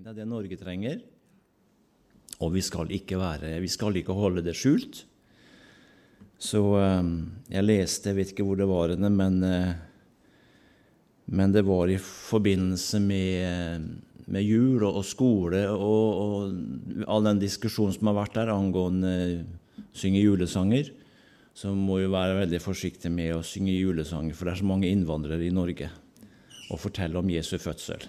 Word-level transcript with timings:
Det 0.00 0.14
er 0.14 0.16
det 0.16 0.24
Norge 0.30 0.56
trenger. 0.56 1.00
Og 2.40 2.54
vi 2.54 2.62
skal 2.64 2.88
ikke, 2.96 3.18
være, 3.20 3.58
vi 3.60 3.68
skal 3.68 3.98
ikke 4.00 4.14
holde 4.16 4.40
det 4.40 4.54
skjult. 4.56 5.02
Så 6.40 6.60
eh, 6.80 7.08
jeg 7.52 7.66
leste, 7.66 8.08
jeg 8.08 8.16
vet 8.16 8.30
ikke 8.32 8.46
hvor 8.48 8.56
det 8.56 8.68
var 8.70 8.94
henne, 8.94 9.10
men, 9.12 9.34
eh, 9.44 9.74
men 11.36 11.52
det 11.52 11.66
var 11.68 11.92
i 11.92 11.98
forbindelse 12.00 13.00
med, 13.04 13.90
med 14.24 14.46
jul 14.46 14.86
og, 14.86 15.02
og 15.02 15.04
skole 15.04 15.60
og, 15.68 16.06
og, 16.22 17.02
all 17.04 17.28
den 17.28 17.42
diskusjonen 17.42 17.92
som 17.98 18.08
har 18.08 18.16
vært 18.22 18.38
der 18.38 18.54
angående 18.54 19.12
synge 19.92 20.22
julesanger. 20.22 20.88
Så 21.52 21.74
må 21.76 21.98
vi 22.00 22.08
være 22.08 22.38
veldig 22.38 22.62
forsiktige 22.64 23.12
med 23.12 23.34
å 23.36 23.44
synge 23.44 23.76
julesanger, 23.76 24.32
for 24.32 24.48
det 24.48 24.56
er 24.56 24.62
så 24.62 24.70
mange 24.72 24.88
innvandrere 24.88 25.44
i 25.44 25.52
Norge, 25.52 25.92
og 26.70 26.80
fortelle 26.80 27.20
om 27.20 27.36
Jesu 27.36 27.58
fødsel. 27.60 28.08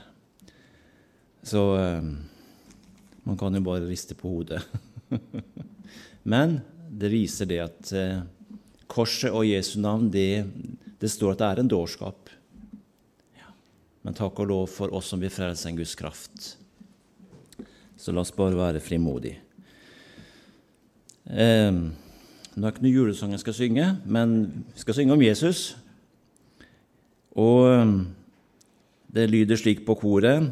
Så 1.44 1.62
eh, 1.78 2.02
man 3.24 3.38
kan 3.38 3.56
jo 3.56 3.64
bare 3.66 3.88
riste 3.90 4.16
på 4.18 4.30
hodet. 4.30 4.62
Men 6.24 6.60
det 6.90 7.10
viser 7.14 7.50
det 7.50 7.60
at 7.64 7.92
eh, 7.98 8.22
korset 8.92 9.34
og 9.34 9.48
Jesu 9.48 9.80
navn, 9.82 10.10
det, 10.14 10.46
det, 11.02 11.10
står 11.10 11.36
at 11.36 11.42
det 11.42 11.50
er 11.50 11.62
en 11.64 11.72
dårskap. 11.72 12.30
Ja. 13.38 13.50
Men 14.06 14.18
takk 14.18 14.44
og 14.44 14.52
lov 14.52 14.68
for 14.74 14.94
oss 14.94 15.12
som 15.14 15.22
vil 15.22 15.34
frelse 15.34 15.70
en 15.70 15.80
Guds 15.80 15.96
kraft. 15.98 16.56
Så 17.98 18.14
la 18.14 18.24
oss 18.24 18.34
bare 18.34 18.58
være 18.58 18.84
frimodige. 18.84 19.42
Eh, 21.26 21.70
nå 21.72 22.60
er 22.60 22.68
det 22.68 22.76
ikke 22.76 22.86
noe 22.86 22.98
julesang 22.98 23.34
jeg 23.34 23.44
skal 23.46 23.56
synge, 23.56 23.86
men 24.06 24.34
vi 24.74 24.82
skal 24.84 24.98
synge 24.98 25.16
om 25.16 25.24
Jesus. 25.24 25.62
Og 27.34 27.70
eh, 27.72 27.96
det 29.16 29.30
lyder 29.32 29.58
slik 29.58 29.86
på 29.88 29.98
koret 29.98 30.52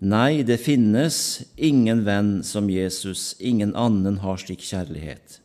Nei, 0.00 0.40
det 0.48 0.56
finnes 0.64 1.42
ingen 1.60 2.06
venn 2.06 2.38
som 2.46 2.70
Jesus, 2.72 3.34
ingen 3.36 3.74
annen 3.76 4.22
har 4.22 4.38
slik 4.40 4.62
kjærlighet. 4.64 5.40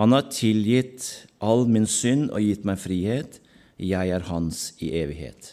Han 0.00 0.14
har 0.16 0.30
tilgitt 0.32 1.26
all 1.44 1.66
min 1.68 1.84
synd 1.84 2.30
og 2.32 2.40
gitt 2.40 2.64
meg 2.64 2.80
frihet. 2.80 3.36
Jeg 3.76 4.14
er 4.14 4.24
hans 4.30 4.70
i 4.80 4.94
evighet. 4.96 5.52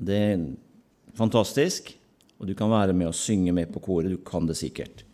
Og 0.00 0.06
Det 0.08 0.16
er 0.16 0.46
fantastisk, 1.18 1.92
og 2.38 2.48
du 2.48 2.54
kan 2.54 2.70
være 2.70 2.94
med 2.96 3.10
og 3.10 3.18
synge 3.18 3.52
med 3.52 3.68
på 3.74 3.82
koret. 3.84 4.16
Du 4.16 4.16
kan 4.16 4.46
det 4.48 4.56
sikkert. 4.56 5.04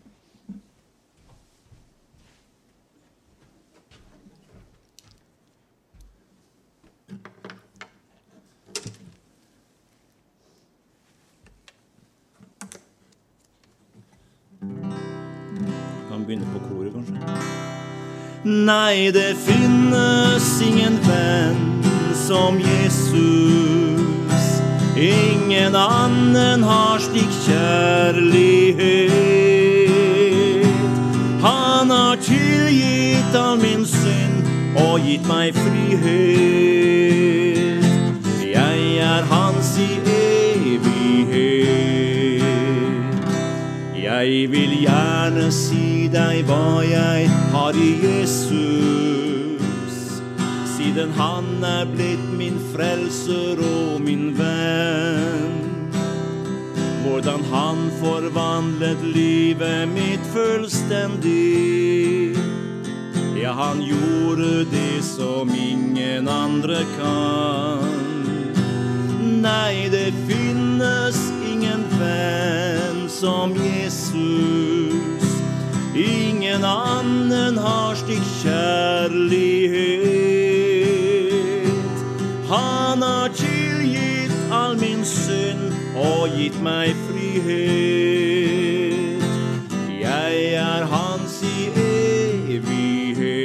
Begynne 16.27 16.47
på 16.53 16.58
koret, 16.69 16.92
kanskje? 16.92 17.14
Nei, 18.44 19.11
det 19.12 19.36
finnes 19.41 20.62
ingen 20.62 20.98
venn 21.06 21.84
som 22.27 22.58
Jesus. 22.61 24.05
Ingen 24.97 25.75
annen 25.77 26.62
har 26.62 26.98
slik 26.98 27.30
kjærlighet. 27.47 28.84
Han 31.42 31.91
har 31.91 32.17
tilgitt 32.17 33.34
all 33.36 33.58
min 33.61 33.86
synd 33.86 34.45
og 34.77 35.00
gitt 35.00 35.28
meg 35.28 35.55
frihet. 35.56 36.25
Jeg 38.55 38.97
er 39.00 39.22
hans 39.33 39.78
i 39.78 39.91
evighet. 39.98 40.33
Jeg 44.15 44.51
vil 44.51 44.70
gjerne 44.79 45.48
si 45.51 46.07
deg 46.12 46.45
hva 46.47 46.84
jeg 46.87 47.27
har 47.51 47.75
i 47.75 47.89
Jesus, 47.98 49.97
siden 50.70 51.11
han 51.17 51.64
er 51.67 51.83
blitt 51.91 52.23
min 52.39 52.61
frelser 52.70 53.58
og 53.58 53.98
min 54.05 54.29
venn. 54.39 55.91
Hvordan 57.03 57.42
han 57.51 57.91
forvandlet 57.98 59.03
livet 59.17 59.89
mitt 59.97 60.23
fullstendig. 60.36 62.39
Ja, 63.35 63.51
han 63.58 63.83
gjorde 63.83 64.63
det 64.70 65.03
som 65.03 65.51
ingen 65.51 66.30
andre 66.30 66.86
kan. 66.95 67.83
Nei, 69.42 69.91
det 69.91 70.14
finnes 70.30 71.19
ingen 71.51 71.83
venn 71.98 73.11
som 73.11 73.58
Jesus. 73.58 73.83
Ingen 75.95 76.64
annen 76.64 77.58
har 77.58 77.95
slik 77.95 78.23
kjærlighet. 78.42 79.64
Han 82.48 83.03
har 83.03 83.29
tilgitt 83.29 84.33
all 84.53 84.79
min 84.80 85.05
synd 85.05 85.73
og 85.97 86.29
gitt 86.36 86.63
meg 86.63 86.95
frihet. 87.08 87.74
Jeg 90.01 90.53
er 90.55 90.85
hans 90.91 91.42
i 91.42 91.69
evighet. 92.55 93.45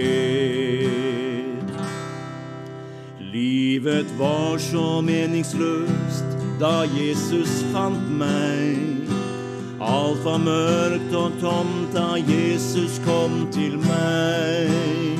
Livet 3.33 4.05
var 4.19 4.57
så 4.57 5.01
meningsløst 5.01 6.25
da 6.59 6.83
Jesus 6.97 7.63
fant 7.73 8.17
meg. 8.19 8.98
Alt 9.79 10.25
var 10.25 10.41
mørkt 10.43 11.13
og 11.15 11.35
tomt 11.39 11.93
da 11.95 12.17
Jesus 12.19 12.99
kom 13.05 13.45
til 13.55 13.77
meg. 13.79 15.19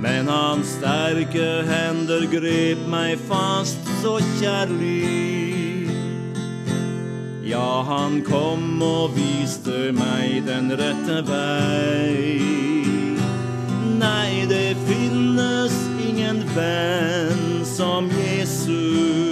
Men 0.00 0.30
hans 0.30 0.76
sterke 0.78 1.48
hender 1.66 2.28
grep 2.30 2.86
meg 2.88 3.18
fast 3.28 3.90
så 4.00 4.20
kjærlig. 4.38 5.90
Ja, 7.50 7.82
han 7.82 8.20
kom 8.22 8.78
og 8.86 9.16
viste 9.18 9.90
meg 9.98 10.46
den 10.46 10.70
rette 10.78 11.18
vei. 11.26 12.38
Nei, 13.98 14.46
det 14.48 14.78
finnes 14.86 15.74
ingen 15.98 16.44
venn 16.54 17.66
som 17.66 18.06
Jesus. 18.14 19.29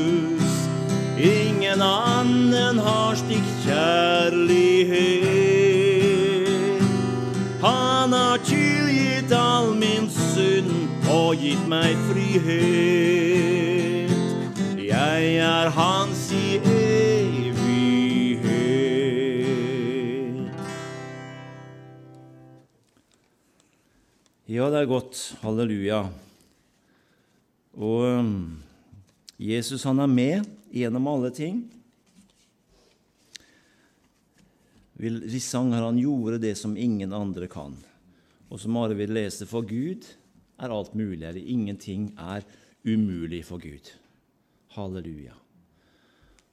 Ingen 1.78 1.94
annen 1.94 2.82
har 2.82 3.14
slik 3.14 3.46
kjærlighet. 3.62 4.98
Han 7.62 8.10
har 8.12 8.42
tilgitt 8.42 9.30
all 9.30 9.78
min 9.78 10.10
synd 10.10 10.90
og 11.06 11.38
gitt 11.38 11.62
meg 11.70 11.94
frihet. 12.08 14.10
Jeg 14.74 15.38
er 15.38 15.70
hans 15.78 16.34
i 16.34 16.58
evighet. 16.58 18.42
Ja, 24.50 24.66
det 24.66 24.82
er 24.82 24.90
godt. 24.90 25.38
Halleluja. 25.46 26.10
Og 27.78 28.18
um, 28.18 28.58
Jesus, 29.38 29.86
han 29.86 30.02
er 30.02 30.10
med 30.10 30.57
gjennom 30.72 31.06
alle 31.10 31.30
ting. 31.34 31.62
Vil 34.98 35.22
sang 35.40 35.70
her 35.72 35.84
han 35.86 36.00
gjorde 36.00 36.40
det 36.42 36.56
som 36.58 36.76
ingen 36.76 37.12
andre 37.14 37.46
kan. 37.50 37.76
Og 38.48 38.58
som 38.58 38.76
Are 38.80 38.96
vil 38.98 39.12
lese, 39.14 39.46
for 39.46 39.62
Gud 39.62 40.06
er 40.58 40.72
alt 40.74 40.94
mulig, 40.98 41.22
eller 41.22 41.38
ingenting 41.38 42.10
er 42.18 42.46
umulig 42.82 43.44
for 43.46 43.62
Gud. 43.62 43.92
Halleluja. 44.74 45.36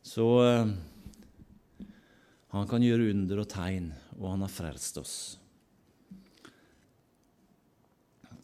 Så 0.06 0.26
uh, 0.44 0.70
han 2.54 2.70
kan 2.70 2.86
gjøre 2.86 3.10
under 3.16 3.42
og 3.42 3.50
tegn, 3.50 3.90
og 4.20 4.30
han 4.36 4.46
har 4.46 4.54
frelst 4.54 5.00
oss. 5.02 5.16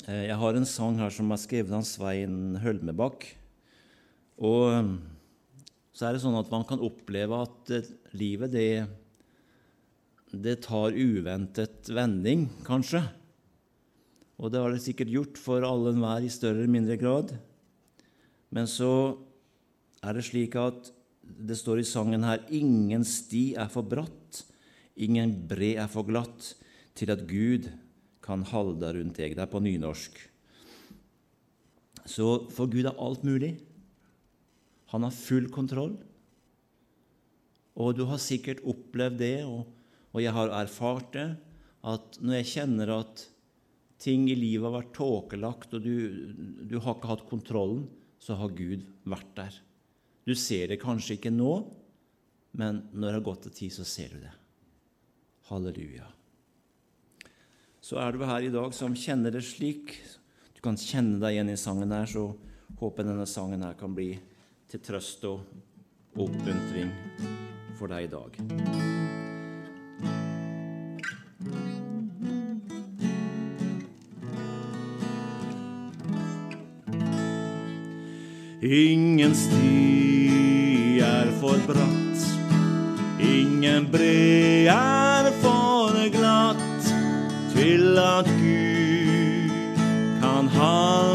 Uh, 0.07 0.23
jeg 0.25 0.39
har 0.41 0.57
en 0.57 0.65
sang 0.65 0.97
her 0.97 1.13
som 1.13 1.29
er 1.29 1.43
skrevet 1.43 1.77
av 1.77 1.85
Svein 1.85 2.57
Hølmebakk. 2.63 3.27
Og 4.41 4.63
uh, 4.71 4.95
så 5.91 6.07
er 6.07 6.15
det 6.15 6.23
sånn 6.23 6.39
at 6.39 6.51
man 6.53 6.63
kan 6.67 6.81
oppleve 6.83 7.41
at 7.43 7.71
livet, 8.15 8.53
det 8.53 8.71
det 10.31 10.61
tar 10.63 10.95
uventet 10.95 11.89
vending, 11.91 12.47
kanskje. 12.63 13.01
Og 14.39 14.51
det 14.51 14.61
har 14.63 14.71
det 14.71 14.83
sikkert 14.83 15.11
gjort 15.11 15.39
for 15.39 15.65
alle 15.67 15.91
enhver 15.91 16.23
i 16.23 16.31
større 16.31 16.63
eller 16.63 16.71
mindre 16.71 16.97
grad. 16.99 17.33
Men 18.51 18.67
så 18.67 19.19
er 20.01 20.15
det 20.15 20.25
slik 20.25 20.55
at 20.59 20.89
det 21.21 21.57
står 21.59 21.81
i 21.81 21.87
sangen 21.87 22.25
her 22.25 22.41
ingen 22.51 23.03
sti 23.07 23.51
er 23.59 23.69
for 23.71 23.85
bratt, 23.87 24.41
ingen 24.95 25.35
bre 25.47 25.75
er 25.83 25.91
for 25.91 26.07
glatt, 26.07 26.53
til 26.95 27.11
at 27.13 27.23
Gud 27.27 27.69
kan 28.23 28.43
halde 28.47 28.89
rundt 28.95 29.19
deg. 29.19 29.35
Det 29.35 29.43
er 29.43 29.51
på 29.51 29.61
nynorsk. 29.63 30.17
Så 32.07 32.47
for 32.51 32.71
Gud 32.71 32.87
er 32.87 32.97
alt 32.99 33.23
mulig. 33.27 33.55
Han 34.91 35.07
har 35.07 35.15
full 35.15 35.47
kontroll. 35.53 35.95
Og 37.79 37.95
du 37.95 38.03
har 38.09 38.19
sikkert 38.19 38.63
opplevd 38.67 39.19
det, 39.21 39.37
og, 39.47 39.67
og 40.11 40.23
jeg 40.23 40.35
har 40.35 40.51
erfart 40.59 41.13
det, 41.15 41.27
at 41.87 42.19
når 42.21 42.41
jeg 42.41 42.51
kjenner 42.51 42.93
at 42.99 43.25
ting 44.01 44.27
i 44.29 44.37
livet 44.37 44.67
har 44.67 44.79
vært 44.79 44.95
tåkelagt, 44.97 45.75
og 45.77 45.85
du, 45.85 45.95
du 46.67 46.77
har 46.81 46.97
ikke 46.97 47.11
hatt 47.13 47.27
kontrollen, 47.29 47.85
så 48.21 48.35
har 48.37 48.53
Gud 48.53 48.83
vært 49.09 49.31
der. 49.37 49.55
Du 50.27 50.35
ser 50.37 50.69
det 50.69 50.81
kanskje 50.81 51.17
ikke 51.17 51.33
nå, 51.33 51.53
men 52.57 52.83
når 52.91 53.07
det 53.07 53.15
har 53.15 53.25
gått 53.25 53.47
en 53.47 53.55
tid, 53.55 53.73
så 53.73 53.85
ser 53.87 54.11
du 54.13 54.19
det. 54.25 54.33
Halleluja. 55.49 56.09
Så 57.81 57.97
er 57.97 58.13
du 58.13 58.25
her 58.27 58.45
i 58.45 58.51
dag 58.53 58.75
som 58.77 58.93
kjenner 58.97 59.33
det 59.33 59.41
slik, 59.47 59.95
du 60.53 60.61
kan 60.61 60.77
kjenne 60.77 61.17
deg 61.23 61.33
igjen 61.33 61.49
i 61.49 61.57
sangen 61.57 61.93
her, 61.95 62.05
så 62.05 62.27
håper 62.77 63.01
jeg 63.01 63.09
denne 63.09 63.25
sangen 63.29 63.65
her 63.65 63.73
kan 63.79 63.95
bli 63.97 64.11
til 64.71 64.79
trøst 64.79 65.25
og 65.27 65.41
oppmuntring 66.15 66.91
for 67.75 67.91
deg 67.91 68.05
i 68.05 68.11
dag. 68.11 68.37
Ingen 78.61 79.35
sti 79.35 81.01
er 81.03 81.31
for 81.41 81.59
bratt, 81.67 82.27
ingen 83.19 83.89
bre 83.91 84.69
er 84.71 85.31
for 85.43 85.99
glatt 86.15 86.91
til 87.51 87.99
at 87.99 88.29
Gud 88.39 89.81
kan 90.21 90.47
halda 90.55 91.10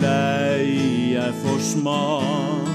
lei 0.00 1.14
er 1.14 1.32
for 1.42 1.58
smal, 1.60 2.66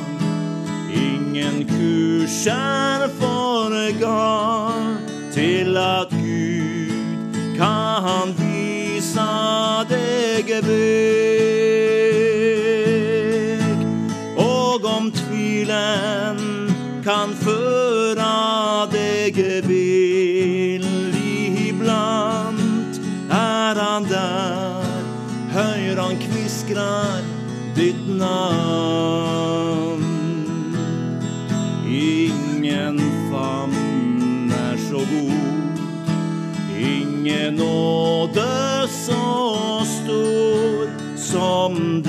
ingen 0.90 1.66
kurs 1.68 2.46
er 2.48 3.08
for 3.20 3.72
gal 4.00 4.57
som 41.68 42.02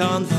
du 0.00 0.29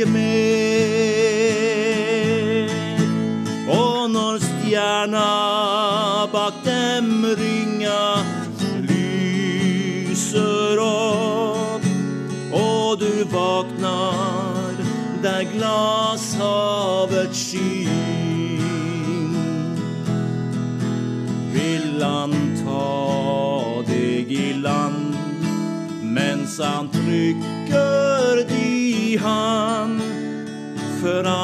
deg 0.00 0.08
med. 0.12 0.59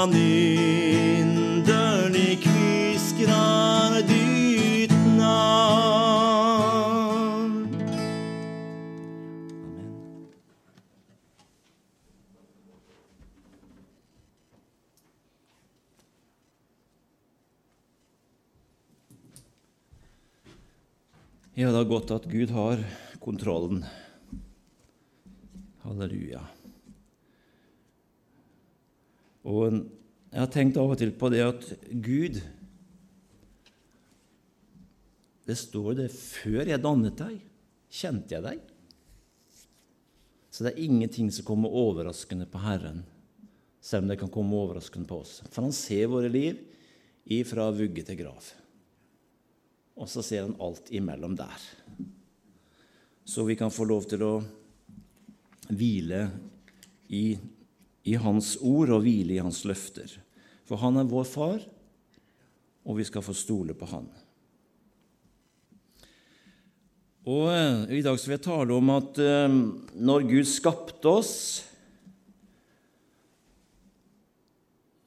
Han 0.07 0.15
inderlig 0.15 2.39
kviskrar 2.43 4.03
ditt 4.07 4.93
navn. 5.17 5.27
Amen. 9.59 9.89
Ja, 21.55 21.73
det 21.73 21.81
er 21.81 21.91
godt 21.91 22.11
at 22.15 22.31
Gud 22.31 22.51
har 22.55 22.85
kontrollen. 23.19 23.83
Halleluja. 25.83 26.56
Og 29.47 29.81
jeg 30.33 30.43
har 30.43 30.53
tenkt 30.53 30.79
av 30.81 30.93
og 30.93 30.99
til 31.01 31.13
på 31.17 31.31
det 31.33 31.43
at 31.47 31.67
Gud 31.91 32.41
Det 35.47 35.55
står 35.55 35.93
det 36.01 36.09
før 36.11 36.67
jeg 36.67 36.83
dannet 36.83 37.21
deg, 37.21 37.37
kjente 37.87 38.35
jeg 38.35 38.43
deg. 38.43 38.63
Så 40.51 40.65
det 40.65 40.73
er 40.73 40.87
ingenting 40.89 41.29
som 41.31 41.47
kommer 41.47 41.71
overraskende 41.71 42.49
på 42.51 42.59
Herren, 42.65 43.05
selv 43.79 44.03
om 44.03 44.11
det 44.11 44.17
kan 44.19 44.33
komme 44.35 44.59
overraskende 44.59 45.07
på 45.07 45.21
oss. 45.23 45.37
For 45.47 45.63
han 45.63 45.77
ser 45.77 46.11
våre 46.11 46.33
liv 46.33 46.59
ifra 47.31 47.69
vugge 47.71 48.03
til 48.07 48.19
grav. 48.19 48.53
og 49.97 50.09
så 50.13 50.23
ser 50.23 50.43
han 50.45 50.59
alt 50.61 50.91
imellom 50.93 51.37
der. 51.37 51.63
Så 53.25 53.45
vi 53.45 53.57
kan 53.57 53.73
få 53.73 53.87
lov 53.89 54.05
til 54.11 54.23
å 54.23 54.35
hvile 55.73 56.27
i, 57.09 57.37
i 58.07 58.15
Hans 58.23 58.55
ord 58.63 58.93
og 58.95 59.03
hvile 59.05 59.35
i 59.37 59.43
Hans 59.43 59.65
løfter. 59.67 60.13
For 60.67 60.79
han 60.83 60.99
er 61.01 61.11
vår 61.11 61.27
far, 61.29 61.61
og 62.87 62.99
vi 63.01 63.07
skal 63.07 63.25
få 63.27 63.35
stole 63.35 63.75
på 63.75 63.89
han. 63.91 64.07
Og 67.27 67.49
eh, 67.51 67.99
I 67.99 68.05
dag 68.07 68.19
skal 68.23 68.37
vi 68.37 68.43
tale 68.45 68.75
om 68.75 68.93
at 68.95 69.19
eh, 69.19 69.57
når 69.99 70.29
Gud 70.31 70.47
skapte 70.47 71.11
oss 71.11 71.33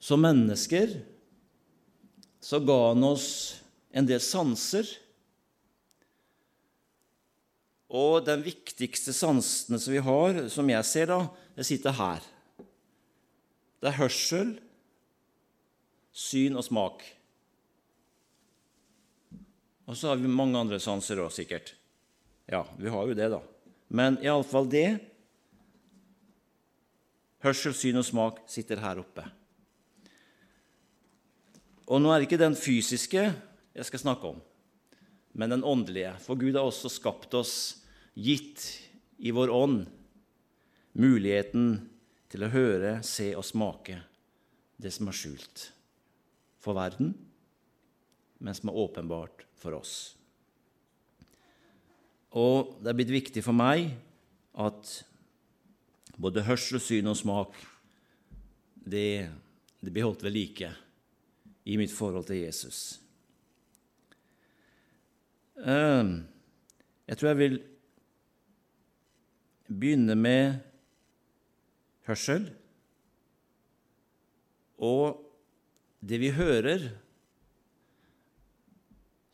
som 0.04 0.20
mennesker, 0.26 0.98
så 2.44 2.60
ga 2.66 2.80
han 2.90 3.06
oss 3.08 3.30
en 3.96 4.08
del 4.10 4.20
sanser. 4.24 4.88
Og 7.90 8.26
den 8.28 8.44
viktigste 8.46 9.16
sansene 9.16 9.80
som 9.82 9.96
vi 9.96 10.04
har, 10.04 10.44
som 10.52 10.68
jeg 10.70 10.88
ser, 10.88 11.14
da, 11.14 11.24
det 11.56 11.68
sitter 11.68 11.96
her. 11.96 12.28
Det 13.80 13.92
er 13.92 14.00
hørsel, 14.00 14.58
syn 16.12 16.58
og 16.60 16.66
smak. 16.68 17.04
Og 19.90 19.98
så 19.98 20.12
har 20.12 20.20
vi 20.20 20.30
mange 20.30 20.60
andre 20.60 20.80
sanser 20.84 21.22
òg, 21.24 21.32
sikkert. 21.34 21.74
Ja, 22.50 22.66
vi 22.78 22.92
har 22.92 23.08
jo 23.08 23.16
det, 23.18 23.30
da. 23.32 23.40
Men 23.90 24.20
iallfall 24.22 24.68
det. 24.70 25.00
Hørsel, 27.42 27.74
syn 27.74 28.02
og 28.02 28.06
smak 28.06 28.44
sitter 28.52 28.82
her 28.84 29.00
oppe. 29.02 29.24
Og 31.90 32.04
nå 32.04 32.12
er 32.12 32.20
det 32.20 32.28
ikke 32.28 32.42
den 32.42 32.58
fysiske 32.60 33.24
jeg 33.80 33.88
skal 33.88 34.02
snakke 34.02 34.30
om, 34.34 34.42
men 35.34 35.56
den 35.56 35.64
åndelige. 35.66 36.12
For 36.22 36.38
Gud 36.38 36.58
har 36.58 36.68
også 36.68 36.92
skapt 36.92 37.34
oss, 37.38 37.54
gitt 38.14 38.62
i 39.18 39.32
vår 39.34 39.50
ånd, 39.54 39.80
muligheten 41.00 41.80
til 42.30 42.46
å 42.46 42.52
høre, 42.54 43.00
se 43.06 43.32
og 43.36 43.46
smake 43.46 43.98
det 44.80 44.92
som 44.96 45.10
er 45.10 45.18
skjult 45.18 45.66
for 46.62 46.78
verden, 46.78 47.14
men 48.40 48.56
som 48.56 48.72
er 48.72 48.80
åpenbart 48.80 49.44
for 49.60 49.76
oss. 49.80 49.96
Og 52.38 52.78
det 52.80 52.92
er 52.92 53.00
blitt 53.00 53.16
viktig 53.16 53.44
for 53.44 53.58
meg 53.58 53.90
at 54.60 54.94
både 56.20 56.46
hørsel, 56.46 56.80
syn 56.84 57.10
og 57.10 57.18
smak 57.18 57.58
det, 58.90 59.30
det 59.82 59.94
blir 59.94 60.06
holdt 60.06 60.24
ved 60.26 60.36
like 60.36 60.72
i 61.70 61.78
mitt 61.80 61.94
forhold 61.94 62.28
til 62.30 62.44
Jesus. 62.44 63.00
Ehm, 65.60 66.24
jeg 67.10 67.20
tror 67.20 67.32
jeg 67.32 67.40
vil 67.40 67.60
begynne 69.70 70.16
med 70.16 70.69
hørsel. 72.10 72.50
Og 74.80 75.20
det 76.00 76.20
vi 76.22 76.32
hører, 76.36 76.90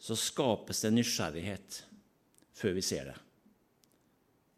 så 0.02 0.18
skapes 0.18 0.84
det 0.86 0.94
nysgjerrighet 0.94 1.84
før 2.56 2.76
vi 2.78 2.84
ser 2.86 3.10
det. 3.10 3.20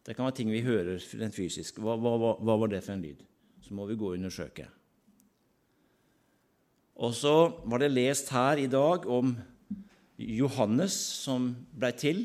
Det 0.07 0.15
kan 0.15 0.27
være 0.27 0.37
ting 0.39 0.51
vi 0.51 0.63
hører 0.63 1.03
rent 1.19 1.35
fysisk. 1.35 1.81
Hva, 1.83 1.97
hva, 1.99 2.15
hva, 2.39 2.55
var 2.63 2.71
det 2.71 2.83
for 2.85 2.95
en 2.95 3.03
lyd? 3.03 3.23
Så 3.63 3.75
må 3.75 3.87
vi 3.89 3.97
gå 3.99 4.11
og 4.11 4.15
undersøke. 4.15 4.67
Og 6.97 7.11
så 7.13 7.35
var 7.67 7.83
det 7.83 7.91
lest 7.91 8.31
her 8.31 8.61
i 8.61 8.69
dag 8.71 9.03
om 9.11 9.35
Johannes 10.17 10.95
som 10.95 11.51
blei 11.75 11.91
til. 11.99 12.23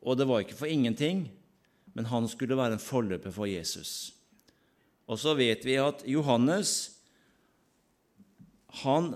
Og 0.00 0.16
det 0.16 0.28
var 0.30 0.46
ikke 0.46 0.56
for 0.56 0.70
ingenting, 0.70 1.26
men 1.94 2.08
han 2.10 2.28
skulle 2.30 2.58
være 2.58 2.78
en 2.78 2.82
forløper 2.82 3.34
for 3.34 3.50
Jesus. 3.50 4.12
Og 5.10 5.18
så 5.18 5.34
vet 5.38 5.64
vi 5.66 5.78
at 5.82 6.04
Johannes 6.06 6.72
han 8.84 9.14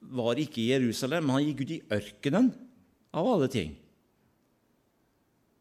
var 0.00 0.38
ikke 0.40 0.62
i 0.62 0.70
Jerusalem, 0.70 1.32
han 1.32 1.44
gikk 1.44 1.64
ut 1.64 1.74
i 1.76 1.82
ørkenen, 1.92 2.52
av 3.14 3.28
alle 3.30 3.48
ting. 3.52 3.74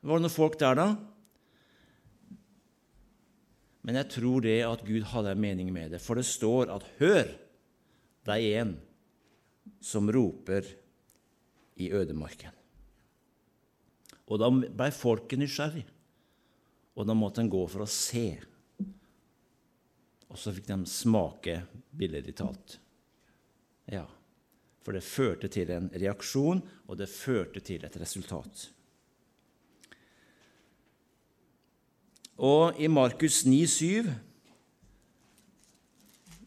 Var 0.04 0.18
det 0.18 0.26
noen 0.26 0.34
folk 0.34 0.56
der, 0.60 0.80
da? 0.80 0.88
Men 3.84 4.00
jeg 4.00 4.10
tror 4.16 4.44
det 4.44 4.58
at 4.66 4.84
Gud 4.88 5.06
hadde 5.12 5.36
en 5.36 5.44
mening 5.44 5.70
med 5.76 5.94
det, 5.94 6.02
for 6.02 6.16
det 6.16 6.26
står 6.26 6.72
at 6.72 6.88
'hør, 6.98 7.28
det 8.26 8.36
er 8.40 8.62
en 8.62 8.78
som 9.84 10.10
roper 10.10 10.64
i 11.76 11.92
ødemarken. 11.92 12.52
Og 14.32 14.40
da 14.40 14.50
ble 14.50 14.92
folket 14.92 15.40
nysgjerrig, 15.40 15.84
og 16.94 17.08
da 17.08 17.16
måtte 17.18 17.42
en 17.42 17.52
gå 17.52 17.64
for 17.70 17.86
å 17.86 17.90
se. 17.90 18.28
Og 20.30 20.40
så 20.40 20.54
fikk 20.54 20.68
de 20.70 20.78
smake, 20.90 21.60
billedlig 21.94 22.36
talt. 22.38 22.78
Ja, 23.90 24.06
for 24.84 24.96
det 24.96 25.06
førte 25.06 25.50
til 25.52 25.72
en 25.74 25.90
reaksjon, 25.94 26.62
og 26.88 27.00
det 27.00 27.10
førte 27.12 27.62
til 27.64 27.86
et 27.86 27.98
resultat. 28.02 28.68
Og 32.44 32.80
i 32.82 32.90
Markus 32.90 33.44
9, 33.46 33.66
7, 33.70 34.14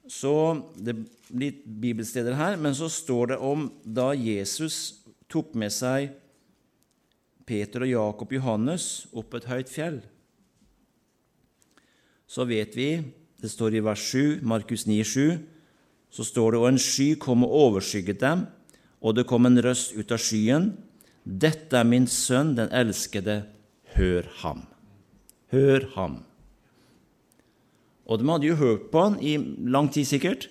så 0.07 0.33
Det 0.79 0.95
litt 1.35 1.65
bibelsteder 1.67 2.37
her, 2.39 2.57
men 2.57 2.75
så 2.75 2.87
står 2.93 3.33
det 3.33 3.39
om 3.43 3.67
da 3.83 4.13
Jesus 4.15 5.03
tok 5.27 5.57
med 5.59 5.73
seg 5.75 6.13
Peter 7.47 7.83
og 7.83 7.91
Jakob 7.91 8.35
Johannes 8.37 9.07
opp 9.11 9.35
et 9.35 9.49
høyt 9.51 9.73
fjell. 9.73 9.99
Så 12.27 12.47
vet 12.49 12.75
vi, 12.77 12.91
det 13.43 13.51
står 13.53 13.77
i 13.77 13.85
vers 13.85 14.03
7, 14.11 14.41
Markus 14.43 14.87
9, 14.89 14.99
7, 15.05 15.39
så 16.11 16.25
står 16.27 16.55
det 16.55 16.61
og 16.63 16.69
en 16.71 16.81
sky 16.81 17.15
kom 17.21 17.45
og 17.47 17.55
overskygget 17.67 18.23
dem, 18.23 18.47
og 19.01 19.19
det 19.19 19.27
kom 19.29 19.47
en 19.47 19.61
røst 19.63 19.95
ut 19.95 20.11
av 20.13 20.23
skyen. 20.23 20.73
Dette 21.23 21.77
er 21.79 21.87
min 21.87 22.09
sønn, 22.11 22.55
den 22.59 22.73
elskede, 22.75 23.45
hør 23.95 24.27
ham. 24.43 24.65
Hør 25.53 25.87
ham. 25.95 26.21
Og 28.07 28.21
de 28.21 28.29
hadde 28.31 28.49
jo 28.49 28.59
hørt 28.59 28.91
på 28.91 29.03
han 29.05 29.19
i 29.23 29.37
lang 29.71 29.91
tid, 29.93 30.09
sikkert 30.09 30.49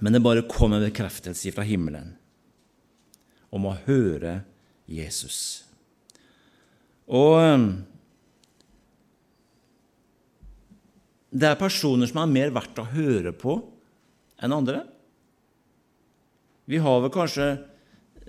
men 0.00 0.16
det 0.16 0.22
bare 0.24 0.46
kom 0.48 0.72
en 0.72 0.84
bekreftelse 0.84 1.52
fra 1.52 1.64
himmelen 1.66 2.14
om 3.52 3.66
å 3.68 3.76
høre 3.84 4.40
Jesus. 4.88 5.66
Og 7.10 7.36
det 11.30 11.46
er 11.46 11.60
personer 11.60 12.10
som 12.10 12.22
er 12.22 12.32
mer 12.32 12.54
verdt 12.54 12.80
å 12.82 12.88
høre 12.90 13.32
på 13.36 13.56
enn 14.40 14.54
andre. 14.54 14.82
Vi 16.70 16.80
har 16.82 17.00
vel 17.02 17.12
kanskje 17.14 17.48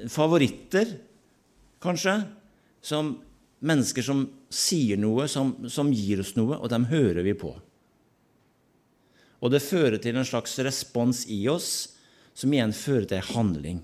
favoritter, 0.09 0.95
kanskje, 1.81 2.15
som 2.81 3.15
mennesker 3.61 4.05
som 4.05 4.23
sier 4.49 4.97
noe, 4.97 5.27
som, 5.29 5.53
som 5.69 5.91
gir 5.93 6.23
oss 6.23 6.33
noe, 6.37 6.57
og 6.57 6.69
dem 6.73 6.87
hører 6.89 7.21
vi 7.25 7.35
på. 7.37 7.53
Og 9.41 9.53
det 9.53 9.63
fører 9.65 9.97
til 10.01 10.17
en 10.17 10.27
slags 10.27 10.57
respons 10.61 11.23
i 11.29 11.43
oss, 11.49 11.97
som 12.37 12.53
igjen 12.53 12.73
fører 12.73 13.07
til 13.09 13.31
handling. 13.33 13.81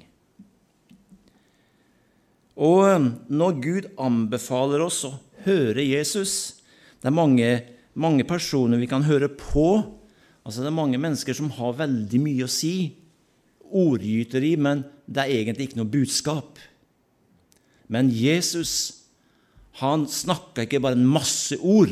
Og 2.57 3.09
når 3.29 3.57
Gud 3.61 3.89
anbefaler 4.01 4.81
oss 4.81 5.03
å 5.05 5.13
høre 5.45 5.83
Jesus 5.85 6.55
Det 6.97 7.11
er 7.11 7.13
mange, 7.13 7.49
mange 7.97 8.25
personer 8.29 8.79
vi 8.81 8.89
kan 8.89 9.05
høre 9.07 9.29
på. 9.29 9.67
Altså 10.45 10.63
Det 10.63 10.69
er 10.69 10.77
mange 10.77 10.99
mennesker 11.01 11.35
som 11.35 11.51
har 11.57 11.79
veldig 11.79 12.21
mye 12.23 12.45
å 12.45 12.51
si. 12.51 12.93
Ordgyteri, 13.67 14.55
men 14.55 14.85
det 15.07 15.23
er 15.23 15.41
egentlig 15.41 15.69
ikke 15.69 15.81
noe 15.81 15.91
budskap. 15.91 16.61
Men 17.91 18.11
Jesus 18.13 18.97
han 19.81 20.07
snakka 20.09 20.65
ikke 20.65 20.81
bare 20.81 20.97
en 20.97 21.09
masse 21.09 21.57
ord, 21.61 21.91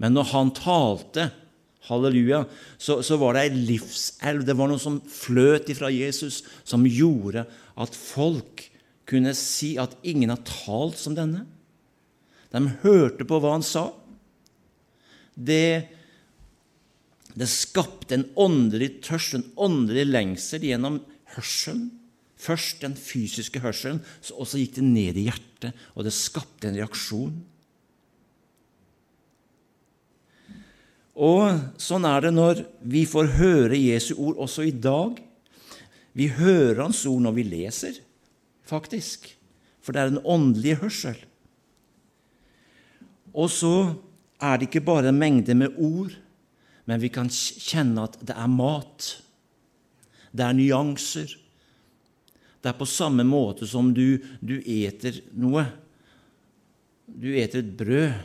men 0.00 0.14
når 0.16 0.30
han 0.30 0.52
talte, 0.56 1.26
halleluja, 1.86 2.42
så, 2.80 2.98
så 3.04 3.18
var 3.20 3.36
det 3.36 3.42
ei 3.46 3.66
livselv. 3.68 4.46
Det 4.48 4.56
var 4.56 4.70
noe 4.70 4.80
som 4.80 4.96
fløt 5.08 5.68
ifra 5.72 5.90
Jesus, 5.92 6.40
som 6.64 6.86
gjorde 6.88 7.44
at 7.76 7.96
folk 7.96 8.64
kunne 9.06 9.36
si 9.38 9.74
at 9.80 9.94
ingen 10.08 10.32
har 10.32 10.42
talt 10.48 10.98
som 10.98 11.14
denne. 11.16 11.44
De 12.52 12.64
hørte 12.82 13.28
på 13.28 13.38
hva 13.40 13.54
han 13.54 13.64
sa. 13.64 13.90
Det, 15.36 15.88
det 17.36 17.48
skapte 17.52 18.16
en 18.16 18.26
åndelig 18.40 18.96
tørst, 19.04 19.36
en 19.36 19.50
åndelig 19.56 20.06
lengsel 20.08 20.64
gjennom 20.64 21.02
hørselen. 21.36 21.90
Først 22.36 22.82
den 22.84 22.96
fysiske 23.00 23.60
hørselen, 23.64 24.02
og 24.36 24.48
så 24.48 24.60
gikk 24.60 24.76
det 24.76 24.84
ned 24.84 25.16
i 25.16 25.28
hjertet, 25.28 25.76
og 25.96 26.04
det 26.04 26.12
skapte 26.12 26.68
en 26.68 26.76
reaksjon. 26.76 27.36
Og 31.16 31.80
sånn 31.80 32.04
er 32.04 32.26
det 32.26 32.34
når 32.36 32.60
vi 32.84 33.06
får 33.08 33.38
høre 33.38 33.78
Jesu 33.80 34.12
ord 34.18 34.36
også 34.44 34.66
i 34.68 34.74
dag. 34.74 35.16
Vi 36.16 36.28
hører 36.36 36.82
Hans 36.82 37.00
ord 37.08 37.24
når 37.24 37.38
vi 37.38 37.46
leser, 37.48 37.96
faktisk. 38.68 39.30
For 39.80 39.96
det 39.96 40.02
er 40.02 40.12
en 40.12 40.24
åndelig 40.28 40.76
hørsel. 40.82 41.16
Og 43.36 43.48
så 43.52 43.72
er 44.42 44.58
det 44.58 44.68
ikke 44.68 44.84
bare 44.84 45.10
en 45.10 45.18
mengde 45.18 45.54
med 45.56 45.78
ord, 45.78 46.12
men 46.86 47.02
vi 47.02 47.10
kan 47.12 47.30
kjenne 47.30 48.04
at 48.06 48.18
det 48.26 48.36
er 48.36 48.52
mat. 48.52 49.08
Det 50.36 50.44
er 50.44 50.56
nyanser. 50.56 51.32
Det 52.60 52.70
er 52.70 52.78
på 52.78 52.88
samme 52.88 53.24
måte 53.26 53.66
som 53.68 53.92
du, 53.94 54.18
du 54.40 54.58
eter 54.60 55.20
noe. 55.38 55.64
Du 57.06 57.28
eter 57.38 57.62
et 57.62 57.74
brød, 57.78 58.16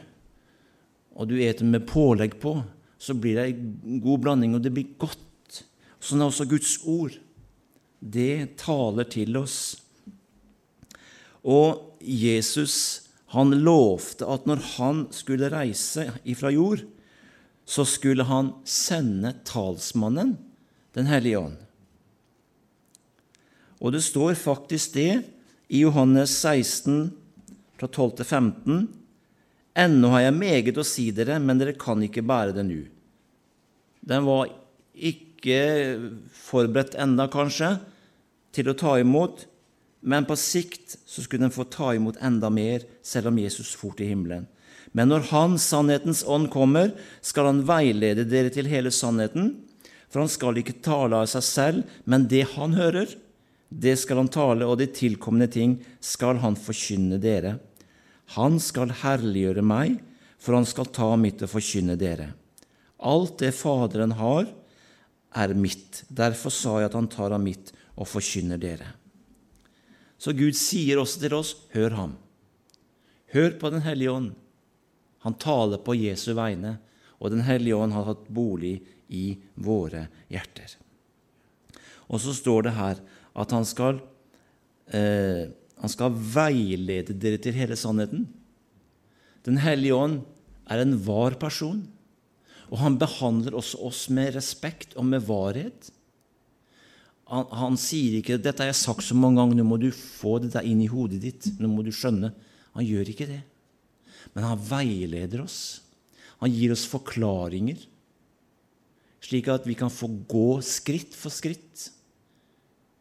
og 1.16 1.30
du 1.30 1.36
eter 1.42 1.68
med 1.68 1.88
pålegg 1.90 2.38
på. 2.42 2.56
Så 3.02 3.16
blir 3.18 3.38
det 3.38 3.48
en 3.54 4.02
god 4.04 4.24
blanding, 4.26 4.56
og 4.56 4.64
det 4.66 4.74
blir 4.74 4.96
godt. 5.02 5.62
Sånn 6.02 6.22
er 6.22 6.30
også 6.30 6.50
Guds 6.50 6.76
ord. 6.90 7.16
Det 8.02 8.58
taler 8.62 9.08
til 9.10 9.38
oss. 9.38 9.60
Og 11.46 12.02
Jesus 12.02 13.11
han 13.32 13.54
lovte 13.64 14.28
at 14.28 14.48
når 14.50 14.64
han 14.76 15.06
skulle 15.16 15.52
reise 15.54 16.10
ifra 16.28 16.52
jord, 16.52 16.84
så 17.64 17.86
skulle 17.88 18.26
han 18.28 18.54
sende 18.68 19.36
talsmannen, 19.48 20.38
Den 20.92 21.08
hellige 21.08 21.40
ånd. 21.40 21.60
Og 23.80 23.94
det 23.96 24.02
står 24.04 24.34
faktisk 24.36 24.98
det 24.98 25.24
i 25.72 25.86
Johannes 25.86 26.34
16, 26.36 27.14
fra 27.80 27.88
12 27.88 28.12
til 28.20 28.28
15. 28.28 28.82
Ennå 29.80 30.10
har 30.12 30.26
jeg 30.26 30.36
meget 30.36 30.82
å 30.82 30.84
si 30.84 31.08
dere, 31.16 31.40
men 31.40 31.62
dere 31.62 31.78
kan 31.80 32.04
ikke 32.04 32.26
bære 32.28 32.58
det 32.58 32.66
nå. 32.68 32.82
Den 34.04 34.28
var 34.28 34.52
ikke 34.92 35.62
forberedt 36.36 37.00
enda, 37.00 37.30
kanskje, 37.32 37.78
til 38.52 38.68
å 38.68 38.76
ta 38.76 38.98
imot, 39.00 39.46
men 40.02 40.26
på 40.26 40.36
sikt 40.40 40.98
så 41.06 41.22
skulle 41.22 41.46
den 41.46 41.54
få 41.54 41.68
ta 41.70 41.94
imot 41.96 42.20
enda 42.22 42.50
mer, 42.50 42.84
selv 43.06 43.30
om 43.30 43.38
Jesus 43.38 43.74
for 43.78 43.94
til 43.98 44.10
himmelen. 44.12 44.48
Men 44.92 45.12
når 45.12 45.28
Han, 45.32 45.58
sannhetens 45.62 46.24
ånd, 46.28 46.50
kommer, 46.52 46.92
skal 47.22 47.48
Han 47.48 47.64
veilede 47.68 48.26
dere 48.28 48.52
til 48.52 48.68
hele 48.68 48.92
sannheten. 48.92 49.54
For 50.12 50.24
Han 50.24 50.32
skal 50.32 50.60
ikke 50.60 50.82
tale 50.84 51.22
av 51.22 51.30
seg 51.32 51.46
selv, 51.48 51.84
men 52.04 52.28
det 52.32 52.48
Han 52.58 52.76
hører, 52.76 53.14
det 53.72 53.96
skal 54.02 54.20
Han 54.20 54.32
tale, 54.32 54.68
og 54.68 54.82
de 54.82 54.90
tilkommende 54.92 55.48
ting 55.54 55.78
skal 56.04 56.42
Han 56.44 56.58
forkynne 56.60 57.22
dere. 57.22 57.60
Han 58.36 58.60
skal 58.64 58.92
herliggjøre 59.04 59.64
meg, 59.64 60.00
for 60.42 60.58
Han 60.58 60.68
skal 60.68 60.90
ta 60.92 61.14
mitt 61.16 61.44
og 61.46 61.54
forkynne 61.54 61.96
dere. 62.00 62.32
Alt 63.02 63.40
det 63.42 63.54
Faderen 63.58 64.18
har, 64.18 64.50
er 65.32 65.54
mitt. 65.56 66.04
Derfor 66.10 66.52
sa 66.52 66.80
jeg 66.82 66.92
at 66.92 66.98
Han 66.98 67.08
tar 67.12 67.32
av 67.32 67.44
mitt 67.44 67.72
og 67.96 68.10
forkynner 68.10 68.60
dere. 68.60 69.01
Så 70.22 70.36
Gud 70.38 70.54
sier 70.58 71.02
også 71.02 71.24
til 71.24 71.34
oss, 71.34 71.56
hør 71.74 71.96
ham. 71.98 72.14
Hør 73.34 73.56
på 73.58 73.72
Den 73.74 73.82
hellige 73.82 74.12
ånd. 74.14 74.32
Han 75.26 75.38
taler 75.42 75.82
på 75.82 75.96
Jesu 75.98 76.34
vegne, 76.38 76.76
og 77.18 77.34
Den 77.34 77.42
hellige 77.46 77.78
ånd 77.78 77.94
har 77.96 78.06
hatt 78.10 78.28
bolig 78.30 78.80
i 79.10 79.38
våre 79.56 80.08
hjerter. 80.30 80.76
Og 82.12 82.22
så 82.22 82.36
står 82.38 82.68
det 82.68 82.76
her 82.78 83.02
at 83.42 83.56
han 83.56 83.66
skal, 83.66 84.02
eh, 84.94 85.50
han 85.82 85.94
skal 85.94 86.14
veilede 86.14 87.16
dere 87.18 87.40
til 87.42 87.56
hele 87.56 87.78
sannheten. 87.80 88.28
Den 89.48 89.58
hellige 89.58 89.96
ånd 89.96 90.22
er 90.70 90.84
en 90.84 90.98
var 91.06 91.38
person, 91.42 91.88
og 92.70 92.78
han 92.84 93.00
behandler 93.02 93.58
også 93.58 93.82
oss 93.88 94.04
med 94.10 94.36
respekt 94.36 94.94
og 94.96 95.06
med 95.06 95.26
varhet. 95.26 95.90
Han, 97.32 97.46
han, 97.56 97.78
sier 97.80 98.18
ikke 98.20 98.36
'Dette 98.42 98.60
har 98.60 98.74
jeg 98.74 98.82
sagt 98.82 99.06
så 99.08 99.16
mange 99.16 99.40
ganger, 99.40 99.56
nå 99.62 99.64
må 99.64 99.78
du 99.80 99.88
få 99.96 100.36
dette 100.44 100.64
inn 100.68 100.82
i 100.84 100.90
hodet 100.92 101.22
ditt'. 101.24 101.54
Nå 101.64 101.70
må 101.72 101.84
du 101.86 101.92
skjønne. 101.96 102.34
Han 102.76 102.84
gjør 102.84 103.12
ikke 103.14 103.30
det. 103.30 103.40
Men 104.36 104.48
han 104.50 104.60
veileder 104.60 105.46
oss. 105.46 105.62
Han 106.42 106.52
gir 106.52 106.74
oss 106.74 106.88
forklaringer, 106.90 107.78
slik 109.22 109.48
at 109.54 109.68
vi 109.70 109.76
kan 109.78 109.92
få 109.94 110.10
gå 110.28 110.58
skritt 110.66 111.14
for 111.14 111.30
skritt 111.34 111.92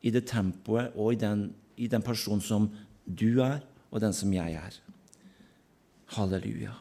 i 0.04 0.12
det 0.12 0.26
tempoet 0.28 0.92
og 0.92 1.14
i 1.14 1.20
den, 1.20 1.46
i 1.80 1.88
den 1.88 2.04
personen 2.04 2.44
som 2.44 2.68
du 3.04 3.40
er, 3.40 3.62
og 3.90 4.04
den 4.04 4.12
som 4.14 4.32
jeg 4.32 4.54
er. 4.60 4.76
Halleluja. 6.14 6.76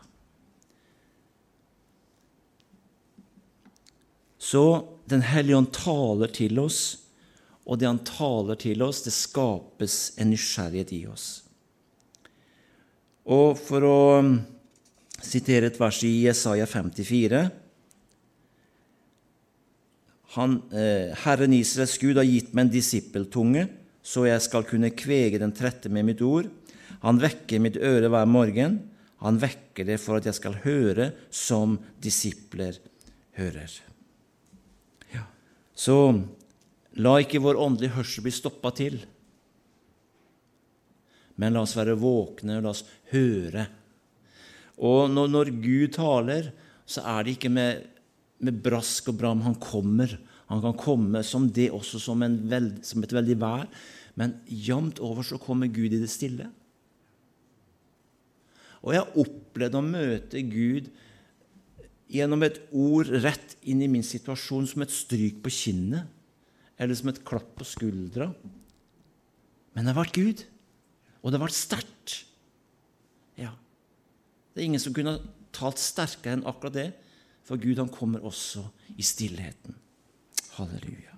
Så 4.40 4.64
Den 5.10 5.24
hellige 5.26 5.58
ånd 5.58 5.72
taler 5.74 6.30
til 6.30 6.60
oss 6.62 7.09
og 7.70 7.78
det 7.78 7.86
han 7.86 8.02
taler 8.02 8.58
til 8.58 8.82
oss, 8.82 9.04
det 9.06 9.14
skapes 9.14 10.16
en 10.18 10.32
nysgjerrighet 10.34 10.94
i 10.98 11.04
oss. 11.10 11.28
Og 13.30 13.54
for 13.62 13.86
å 13.86 13.98
um, 14.26 14.32
sitere 15.22 15.70
et 15.70 15.78
vers 15.78 16.00
i 16.08 16.14
Jesaja 16.26 16.66
54 16.66 17.44
han, 20.36 20.56
eh, 20.70 21.16
Herren 21.26 21.54
Israels 21.58 21.98
Gud 21.98 22.20
har 22.20 22.28
gitt 22.28 22.52
meg 22.54 22.68
en 22.68 22.74
disippeltunge, 22.74 23.66
så 24.06 24.28
jeg 24.28 24.42
skal 24.46 24.66
kunne 24.70 24.92
kvege 24.94 25.42
den 25.42 25.54
trette 25.58 25.90
med 25.90 26.06
mitt 26.06 26.22
ord. 26.22 26.50
Han 27.02 27.22
vekker 27.22 27.62
mitt 27.62 27.80
øre 27.82 28.12
hver 28.14 28.30
morgen. 28.30 28.78
Han 29.26 29.40
vekker 29.42 29.88
det 29.90 29.98
for 30.02 30.20
at 30.20 30.28
jeg 30.30 30.38
skal 30.38 30.60
høre 30.64 31.12
som 31.34 31.80
disipler 32.02 32.78
hører. 33.40 33.74
Ja. 35.16 35.26
Så 35.74 35.98
La 36.98 37.20
ikke 37.22 37.42
vår 37.44 37.60
åndelige 37.62 37.94
hørsel 38.00 38.26
bli 38.26 38.34
stoppa 38.34 38.72
til, 38.74 38.98
men 41.40 41.56
la 41.56 41.62
oss 41.64 41.78
være 41.78 41.96
våkne, 42.00 42.58
og 42.58 42.66
la 42.66 42.74
oss 42.74 42.84
høre. 43.14 43.68
Og 44.84 45.06
når, 45.12 45.30
når 45.32 45.52
Gud 45.62 45.94
taler, 45.96 46.50
så 46.90 47.04
er 47.08 47.24
det 47.24 47.38
ikke 47.38 47.52
med, 47.54 47.86
med, 48.44 48.60
brask 48.64 49.12
og 49.12 49.20
bram 49.22 49.44
han 49.46 49.56
kommer. 49.62 50.18
Han 50.50 50.64
kan 50.66 50.76
komme 50.80 51.22
som 51.24 51.48
det 51.54 51.70
også, 51.76 52.02
som, 52.02 52.26
veld, 52.50 52.82
som 52.88 53.06
et 53.06 53.16
veldig 53.16 53.38
vær, 53.40 53.68
men 54.20 54.40
jevnt 54.50 55.00
over 55.06 55.24
så 55.24 55.40
kommer 55.40 55.72
Gud 55.72 55.94
i 55.94 56.02
det 56.02 56.10
stille. 56.12 56.50
Og 58.84 58.96
jeg 58.96 59.04
har 59.04 59.20
opplevd 59.22 59.78
å 59.78 59.86
møte 59.86 60.44
Gud 60.48 60.90
gjennom 62.10 62.44
et 62.44 62.58
ord 62.74 63.12
rett 63.22 63.56
inn 63.70 63.84
i 63.86 63.92
min 63.92 64.04
situasjon 64.04 64.68
som 64.68 64.84
et 64.84 64.92
stryk 64.92 65.44
på 65.46 65.52
kinnet 65.54 66.19
eller 66.80 66.96
som 66.96 67.12
et 67.12 67.22
klapp 67.28 67.52
på 67.60 67.68
skuldra. 67.68 68.30
Men 69.76 69.86
det 69.86 69.92
har 69.92 70.00
vært 70.00 70.16
Gud, 70.16 70.46
og 71.20 71.30
det 71.30 71.40
har 71.40 71.46
vært 71.46 71.58
sterkt. 71.60 72.16
Ja. 73.40 73.52
Det 74.54 74.64
er 74.64 74.70
ingen 74.70 74.82
som 74.82 74.96
kunne 74.96 75.20
talt 75.56 75.82
sterkere 75.82 76.38
enn 76.38 76.48
akkurat 76.48 76.78
det, 76.78 76.90
for 77.48 77.60
Gud 77.60 77.82
han 77.82 77.92
kommer 77.92 78.24
også 78.26 78.64
i 78.96 79.06
stillheten. 79.06 79.76
Halleluja. 80.56 81.18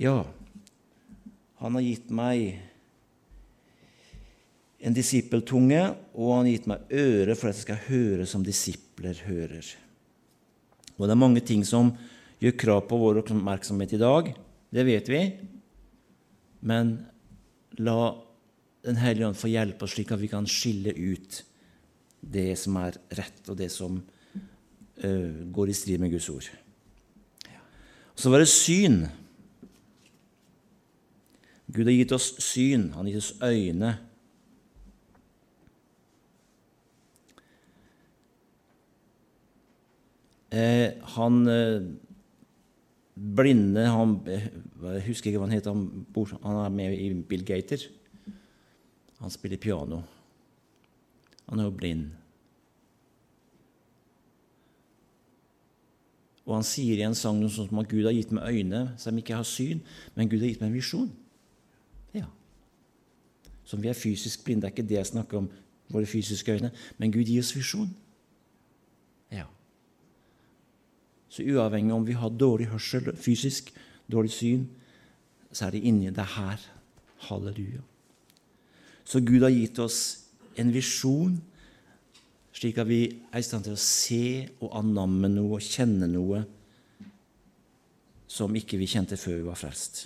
Ja, 0.00 0.24
han 1.62 1.76
har 1.78 1.84
gitt 1.84 2.08
meg 2.10 2.56
en 4.84 4.96
disippeltunge, 4.96 5.84
og 6.12 6.32
han 6.34 6.42
har 6.44 6.50
gitt 6.50 6.66
meg 6.68 6.90
øre 6.92 7.36
for 7.38 7.48
at 7.48 7.60
jeg 7.60 7.66
skal 7.68 7.84
høre 7.86 8.26
som 8.28 8.42
disipler 8.44 9.22
hører. 9.28 9.68
Og 10.98 11.06
det 11.06 11.14
er 11.14 11.22
mange 11.22 11.42
ting 11.46 11.62
som 11.66 11.94
gjør 12.42 12.56
krav 12.60 12.84
på 12.88 12.98
vår 13.00 13.22
oppmerksomhet 13.22 13.94
i 13.96 14.00
dag. 14.00 14.30
Det 14.74 14.84
vet 14.86 15.10
vi. 15.10 15.22
Men 16.64 16.96
la 17.78 18.20
Den 18.84 18.98
hellige 19.00 19.24
ånd 19.30 19.38
få 19.40 19.48
hjelpe 19.48 19.86
oss, 19.86 19.94
slik 19.94 20.10
at 20.12 20.20
vi 20.20 20.28
kan 20.28 20.44
skille 20.44 20.92
ut 20.92 21.38
det 22.20 22.50
som 22.60 22.76
er 22.76 22.98
rett, 23.16 23.38
og 23.48 23.56
det 23.56 23.70
som 23.72 23.94
uh, 23.96 25.30
går 25.56 25.72
i 25.72 25.76
strid 25.78 26.02
med 26.02 26.12
Guds 26.12 26.28
ord. 26.28 26.50
Så 28.12 28.28
var 28.28 28.44
det 28.44 28.50
syn. 28.52 29.06
Gud 31.72 31.88
har 31.88 31.96
gitt 31.96 32.12
oss 32.12 32.34
syn, 32.44 32.90
han 32.92 33.06
har 33.06 33.14
gitt 33.14 33.24
oss 33.24 33.32
øyne. 33.40 33.94
Eh, 40.54 40.92
han 41.16 41.46
eh, 41.50 41.82
blinde 43.14 43.86
han, 43.86 44.18
Jeg 44.26 45.06
husker 45.06 45.30
ikke 45.30 45.38
hva 45.38 45.48
han 45.48 45.54
heter. 45.54 45.70
Han, 45.70 46.34
han 46.42 46.60
er 46.64 46.74
med 46.74 46.98
i 46.98 47.12
Bill 47.22 47.44
Gater. 47.46 47.86
Han 49.20 49.30
spiller 49.30 49.60
piano. 49.60 50.02
Han 51.48 51.60
er 51.60 51.68
jo 51.68 51.70
blind. 51.70 52.10
Og 56.44 56.58
han 56.58 56.66
sier 56.66 57.00
i 57.00 57.04
en 57.06 57.16
sang 57.16 57.38
noe 57.40 57.52
sånt 57.52 57.70
som 57.70 57.80
at 57.80 57.88
Gud 57.88 58.04
har 58.04 58.12
gitt 58.12 58.32
meg 58.34 58.52
øyne 58.52 58.82
som 59.00 59.16
ikke 59.16 59.36
har 59.38 59.46
syn, 59.48 59.80
men 60.14 60.28
Gud 60.28 60.42
har 60.42 60.50
gitt 60.50 60.60
meg 60.60 60.72
en 60.72 60.76
visjon. 60.76 61.10
Ja. 62.12 62.28
Som 63.64 63.80
vi 63.80 63.88
er 63.88 63.96
fysisk 63.96 64.44
blinde. 64.44 64.66
Det 64.66 64.72
er 64.72 64.74
ikke 64.76 64.88
det 64.90 64.98
jeg 64.98 65.12
snakker 65.14 65.40
om, 65.40 65.48
våre 65.92 66.08
fysiske 66.08 66.52
øyne, 66.52 66.70
men 66.98 67.12
Gud 67.12 67.24
gir 67.24 67.40
oss 67.40 67.54
visjon. 67.56 67.88
Ja. 69.32 69.46
Så 71.34 71.42
uavhengig 71.42 71.90
om 71.94 72.04
vi 72.06 72.14
har 72.14 72.30
dårlig 72.30 72.68
hørsel 72.70 73.10
fysisk, 73.18 73.72
dårlig 74.06 74.30
syn, 74.30 74.68
så 75.50 75.66
er 75.66 75.74
det 75.74 75.82
inni 75.88 76.12
det 76.14 76.28
her. 76.36 76.62
Halleluja. 77.26 77.80
Så 79.04 79.18
Gud 79.24 79.42
har 79.42 79.50
gitt 79.50 79.80
oss 79.82 79.98
en 80.60 80.70
visjon, 80.70 81.40
slik 82.54 82.78
at 82.78 82.86
vi 82.86 83.00
er 83.32 83.42
i 83.42 83.46
stand 83.46 83.66
til 83.66 83.74
å 83.74 83.80
se 83.80 84.46
og 84.60 84.76
anamme 84.78 85.30
noe 85.32 85.58
og 85.58 85.64
kjenne 85.64 86.06
noe 86.10 86.44
som 88.30 88.54
ikke 88.54 88.78
vi 88.78 88.88
kjente 88.90 89.18
før 89.18 89.40
vi 89.40 89.48
var 89.48 89.58
frelst. 89.58 90.04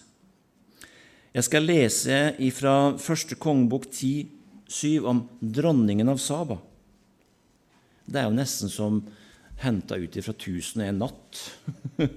Jeg 1.37 1.45
skal 1.45 1.69
lese 1.69 2.19
fra 2.57 2.75
første 2.97 3.37
kongebok 3.37 3.91
10,7 3.93 5.05
om 5.05 5.27
dronningen 5.41 6.09
av 6.09 6.21
Saba. 6.23 6.57
Det 8.09 8.23
er 8.23 8.31
jo 8.31 8.37
nesten 8.37 8.73
som 8.73 9.03
henta 9.63 9.99
ut 9.99 10.19
fra 10.25 10.35
1001 10.35 10.99
natt. 10.99 11.43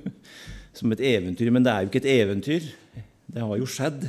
som 0.73 0.91
et 0.91 0.99
eventyr. 1.04 1.51
Men 1.51 1.63
det 1.65 1.71
er 1.71 1.84
jo 1.84 1.91
ikke 1.91 2.01
et 2.04 2.13
eventyr. 2.15 2.67
Det 3.32 3.43
har 3.43 3.58
jo 3.60 3.69
skjedd. 3.69 4.06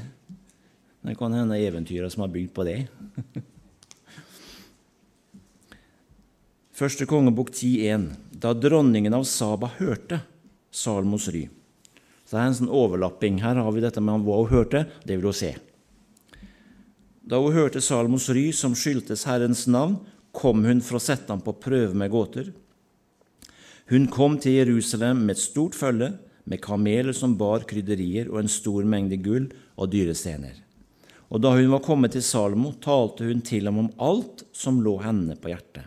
Det 1.03 1.16
kan 1.18 1.35
hende 1.35 1.59
eventyra 1.59 2.11
som 2.11 2.25
har 2.25 2.33
bygd 2.33 2.53
på 2.55 2.66
det. 2.66 2.79
Første 6.79 7.07
kongebok 7.07 7.51
10.1. 7.53 8.07
Da 8.42 8.55
dronningen 8.57 9.14
av 9.14 9.27
Saba 9.29 9.71
hørte 9.79 10.23
Salmos 10.73 11.29
ry. 11.31 11.49
Så 12.25 12.38
det 12.38 12.40
er 12.40 12.49
en 12.49 12.59
sånn 12.62 12.73
overlapping. 12.73 13.42
Her 13.42 13.61
har 13.61 13.73
vi 13.75 13.85
dette 13.85 14.01
med 14.03 14.25
hva 14.25 14.40
hun 14.40 14.51
hørte. 14.55 14.87
Det 15.05 15.18
vil 15.18 15.29
hun 15.29 15.37
se. 15.37 15.53
Da 17.23 17.38
hun 17.38 17.55
hørte 17.55 17.83
Salmos 17.85 18.31
ry, 18.33 18.49
som 18.57 18.75
skyldtes 18.79 19.27
Herrens 19.29 19.66
navn, 19.71 20.01
kom 20.33 20.64
hun 20.64 20.81
for 20.83 20.97
å 20.97 21.03
sette 21.05 21.29
ham 21.29 21.42
på 21.45 21.53
prøve 21.61 21.95
med 21.99 22.11
gåter. 22.11 22.49
Hun 23.90 24.07
kom 24.07 24.38
til 24.38 24.61
Jerusalem 24.61 25.25
med 25.27 25.37
et 25.37 25.42
stort 25.42 25.75
følge, 25.75 26.12
med 26.45 26.62
kameler 26.62 27.14
som 27.14 27.37
bar 27.38 27.64
krydderier 27.68 28.31
og 28.31 28.42
en 28.42 28.51
stor 28.51 28.87
mengde 28.87 29.18
gull 29.23 29.49
og 29.77 29.90
dyre 29.92 30.14
stener. 30.14 30.55
Og 31.33 31.40
da 31.40 31.55
hun 31.57 31.71
var 31.73 31.83
kommet 31.85 32.12
til 32.12 32.25
Salomo, 32.25 32.75
talte 32.83 33.25
hun 33.25 33.40
til 33.40 33.66
ham 33.68 33.79
om 33.81 33.90
alt 34.03 34.45
som 34.53 34.83
lå 34.85 34.99
henne 35.03 35.37
på 35.40 35.53
hjertet. 35.53 35.87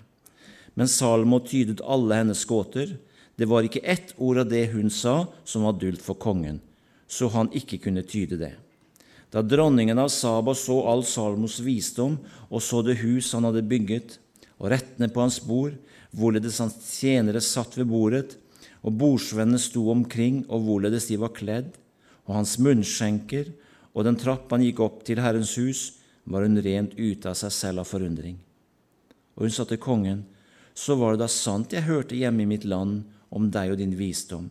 Men 0.76 0.90
Salomo 0.92 1.40
tydet 1.46 1.84
alle 1.86 2.18
hennes 2.20 2.44
gåter. 2.50 2.96
Det 3.36 3.48
var 3.52 3.68
ikke 3.68 3.84
ett 3.84 4.16
ord 4.18 4.42
av 4.44 4.50
det 4.50 4.70
hun 4.74 4.90
sa, 4.90 5.26
som 5.44 5.68
var 5.68 5.78
dult 5.80 6.04
for 6.04 6.18
kongen, 6.20 6.62
så 7.08 7.28
han 7.34 7.52
ikke 7.54 7.82
kunne 7.84 8.04
tyde 8.08 8.40
det. 8.40 8.54
Da 9.32 9.44
dronningen 9.44 10.00
av 10.00 10.08
Saba 10.14 10.54
så 10.56 10.78
all 10.88 11.04
Salomos 11.04 11.58
visdom 11.60 12.16
og 12.48 12.62
så 12.64 12.80
det 12.86 13.02
hus 13.02 13.34
han 13.36 13.44
hadde 13.44 13.66
bygget, 13.68 14.18
og 14.56 14.70
rettene 14.72 15.10
på 15.12 15.20
hans 15.20 15.42
bord, 15.44 15.76
hvorledes 16.16 16.62
hans 16.64 16.78
tjenere 16.96 17.42
satt 17.44 17.78
ved 17.78 17.90
bordet, 17.92 18.38
og 18.86 18.96
bordsvennene 19.00 19.60
sto 19.60 19.88
omkring, 19.92 20.44
og 20.48 20.66
hvorledes 20.66 21.10
de 21.10 21.20
var 21.20 21.34
kledd, 21.36 21.76
og 22.26 22.38
hans 22.40 22.56
munnskjenker 22.62 23.52
og 23.96 24.04
den 24.04 24.18
trapp 24.20 24.52
han 24.52 24.64
gikk 24.66 24.82
opp 24.84 25.04
til 25.08 25.22
Herrens 25.24 25.56
hus, 25.56 25.82
var 26.28 26.44
hun 26.44 26.60
rent 26.60 26.98
ute 27.00 27.32
av 27.32 27.38
seg 27.40 27.54
selv 27.54 27.84
av 27.84 27.90
forundring. 27.90 28.36
Og 29.40 29.48
hun 29.48 29.54
sa 29.56 29.66
til 29.68 29.80
kongen, 29.82 30.26
så 30.76 30.98
var 31.00 31.16
det 31.16 31.24
da 31.24 31.32
sant 31.32 31.72
jeg 31.72 31.88
hørte 31.88 32.18
hjemme 32.18 32.44
i 32.44 32.50
mitt 32.50 32.66
land 32.68 33.06
om 33.32 33.48
deg 33.52 33.72
og 33.72 33.80
din 33.80 33.96
visdom. 33.96 34.50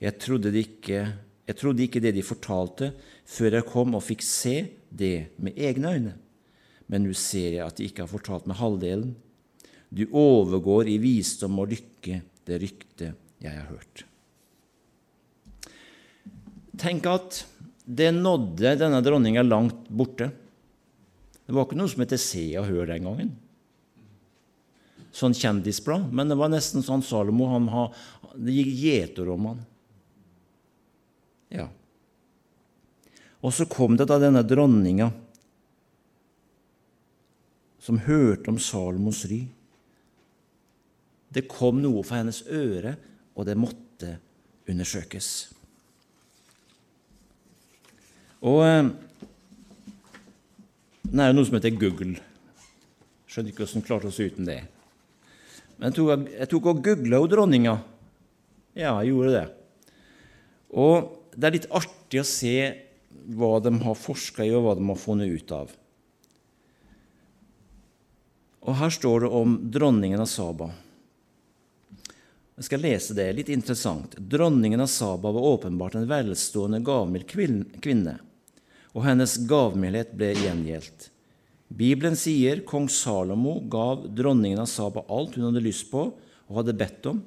Jeg 0.00 0.18
trodde, 0.20 0.52
ikke, 0.56 1.00
jeg 1.48 1.56
trodde 1.56 1.84
ikke 1.84 2.02
det 2.04 2.12
de 2.16 2.24
fortalte, 2.24 2.92
før 3.24 3.56
jeg 3.58 3.68
kom 3.68 3.96
og 3.96 4.04
fikk 4.04 4.24
se 4.24 4.56
det 4.90 5.30
med 5.40 5.56
egne 5.56 5.94
øyne. 5.96 6.14
Men 6.90 7.06
nå 7.06 7.16
ser 7.16 7.56
jeg 7.56 7.64
at 7.64 7.78
de 7.78 7.88
ikke 7.88 8.04
har 8.04 8.12
fortalt 8.12 8.48
meg 8.50 8.60
halvdelen. 8.60 9.14
Du 9.90 10.04
overgår 10.14 10.88
i 10.88 10.98
visdom 11.02 11.58
og 11.62 11.72
lykke 11.72 12.20
det 12.46 12.58
ryktet 12.62 13.42
jeg 13.42 13.56
har 13.56 13.66
hørt. 13.70 14.04
Tenk 16.80 17.08
at 17.10 17.42
det 17.84 18.12
nådde 18.14 18.76
denne 18.78 19.00
dronninga 19.04 19.42
langt 19.44 19.88
borte. 19.88 20.30
Det 21.44 21.56
var 21.56 21.66
ikke 21.66 21.80
noe 21.80 21.90
som 21.90 22.04
het 22.04 22.14
Se 22.22 22.44
og 22.60 22.68
Hør 22.70 22.86
den 22.92 23.08
gangen. 23.08 23.32
Sånn 25.10 25.34
kjendisblad. 25.34 26.12
Men 26.14 26.30
det 26.30 26.38
var 26.38 26.52
nesten 26.52 26.84
sånn 26.86 27.02
Salomo 27.02 27.50
han 27.50 27.66
ha, 27.72 27.88
Det 28.38 28.54
gikk 28.54 28.70
gjeter 28.78 29.32
om 29.34 29.48
han. 29.50 29.64
Ja. 31.50 31.66
Og 33.42 33.50
så 33.56 33.66
kom 33.66 33.96
det 33.98 34.06
da 34.06 34.20
denne 34.22 34.44
dronninga 34.46 35.10
som 37.80 37.98
hørte 38.04 38.52
om 38.52 38.60
Salomos 38.60 39.24
ry. 39.26 39.40
Det 41.30 41.46
kom 41.50 41.78
noe 41.82 42.02
fra 42.06 42.20
hennes 42.20 42.42
øre, 42.50 42.96
og 43.38 43.46
det 43.46 43.58
måtte 43.58 44.16
undersøkes. 44.70 45.30
Og 48.40 48.64
eh, 48.64 48.90
det 51.10 51.22
er 51.22 51.30
jo 51.30 51.36
noe 51.38 51.46
som 51.46 51.56
heter 51.58 51.78
Google. 51.78 52.18
Skjønner 53.30 53.52
ikke 53.52 53.64
hvordan 53.66 53.86
klarte 53.86 54.10
oss 54.10 54.20
uten 54.20 54.48
det. 54.48 54.60
Men 55.78 55.90
jeg 55.90 55.96
tok, 55.96 56.28
jeg 56.34 56.50
tok 56.50 56.68
og 56.72 56.82
googla 56.84 57.20
dronninga. 57.30 57.74
Ja, 58.76 58.94
jeg 59.00 59.12
gjorde 59.12 59.34
det. 59.34 59.46
Og 60.70 61.10
det 61.34 61.48
er 61.48 61.56
litt 61.56 61.70
artig 61.74 62.22
å 62.22 62.26
se 62.26 62.54
hva 63.36 63.56
de 63.62 63.72
har 63.82 63.98
forska 63.98 64.44
i, 64.46 64.52
og 64.54 64.64
hva 64.64 64.74
de 64.78 64.86
har 64.86 64.98
funnet 65.00 65.30
ut 65.30 65.54
av. 65.54 65.72
Og 68.60 68.76
Her 68.76 68.92
står 68.92 69.24
det 69.24 69.32
om 69.40 69.56
dronningen 69.72 70.20
av 70.20 70.28
Saba. 70.30 70.70
Jeg 72.60 72.66
skal 72.68 72.82
lese 72.84 73.14
det. 73.16 73.30
Litt 73.32 73.48
interessant. 73.48 74.18
Dronningen 74.20 74.82
av 74.84 74.90
Saba 74.92 75.30
var 75.32 75.46
åpenbart 75.54 75.94
en 75.96 76.08
velstående, 76.10 76.82
gavmild 76.84 77.24
kvinne 77.30 78.18
og 78.90 79.04
hennes 79.06 79.36
gavmildhet 79.48 80.12
ble 80.18 80.32
gjengjeldt. 80.34 81.08
Bibelen 81.70 82.16
sier 82.18 82.64
kong 82.66 82.88
Salomo 82.90 83.60
gav 83.70 84.08
dronningen 84.18 84.58
av 84.58 84.70
Saba 84.70 85.04
alt 85.08 85.36
hun 85.38 85.46
hadde 85.46 85.62
lyst 85.62 85.86
på 85.92 86.08
og 86.10 86.56
hadde 86.58 86.74
bedt 86.78 87.06
om, 87.06 87.20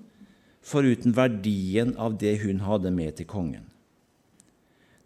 foruten 0.63 1.15
verdien 1.15 1.93
av 1.99 2.17
det 2.19 2.35
hun 2.43 2.59
hadde 2.67 2.91
med 2.91 3.15
til 3.19 3.29
kongen. 3.29 3.63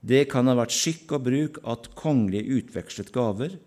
Det 0.01 0.25
kan 0.31 0.49
ha 0.49 0.55
vært 0.57 0.73
skikk 0.73 1.13
og 1.17 1.27
bruk 1.27 1.61
at 1.69 1.91
kongelige 1.97 2.61
utvekslet 2.61 3.13
gaver, 3.13 3.57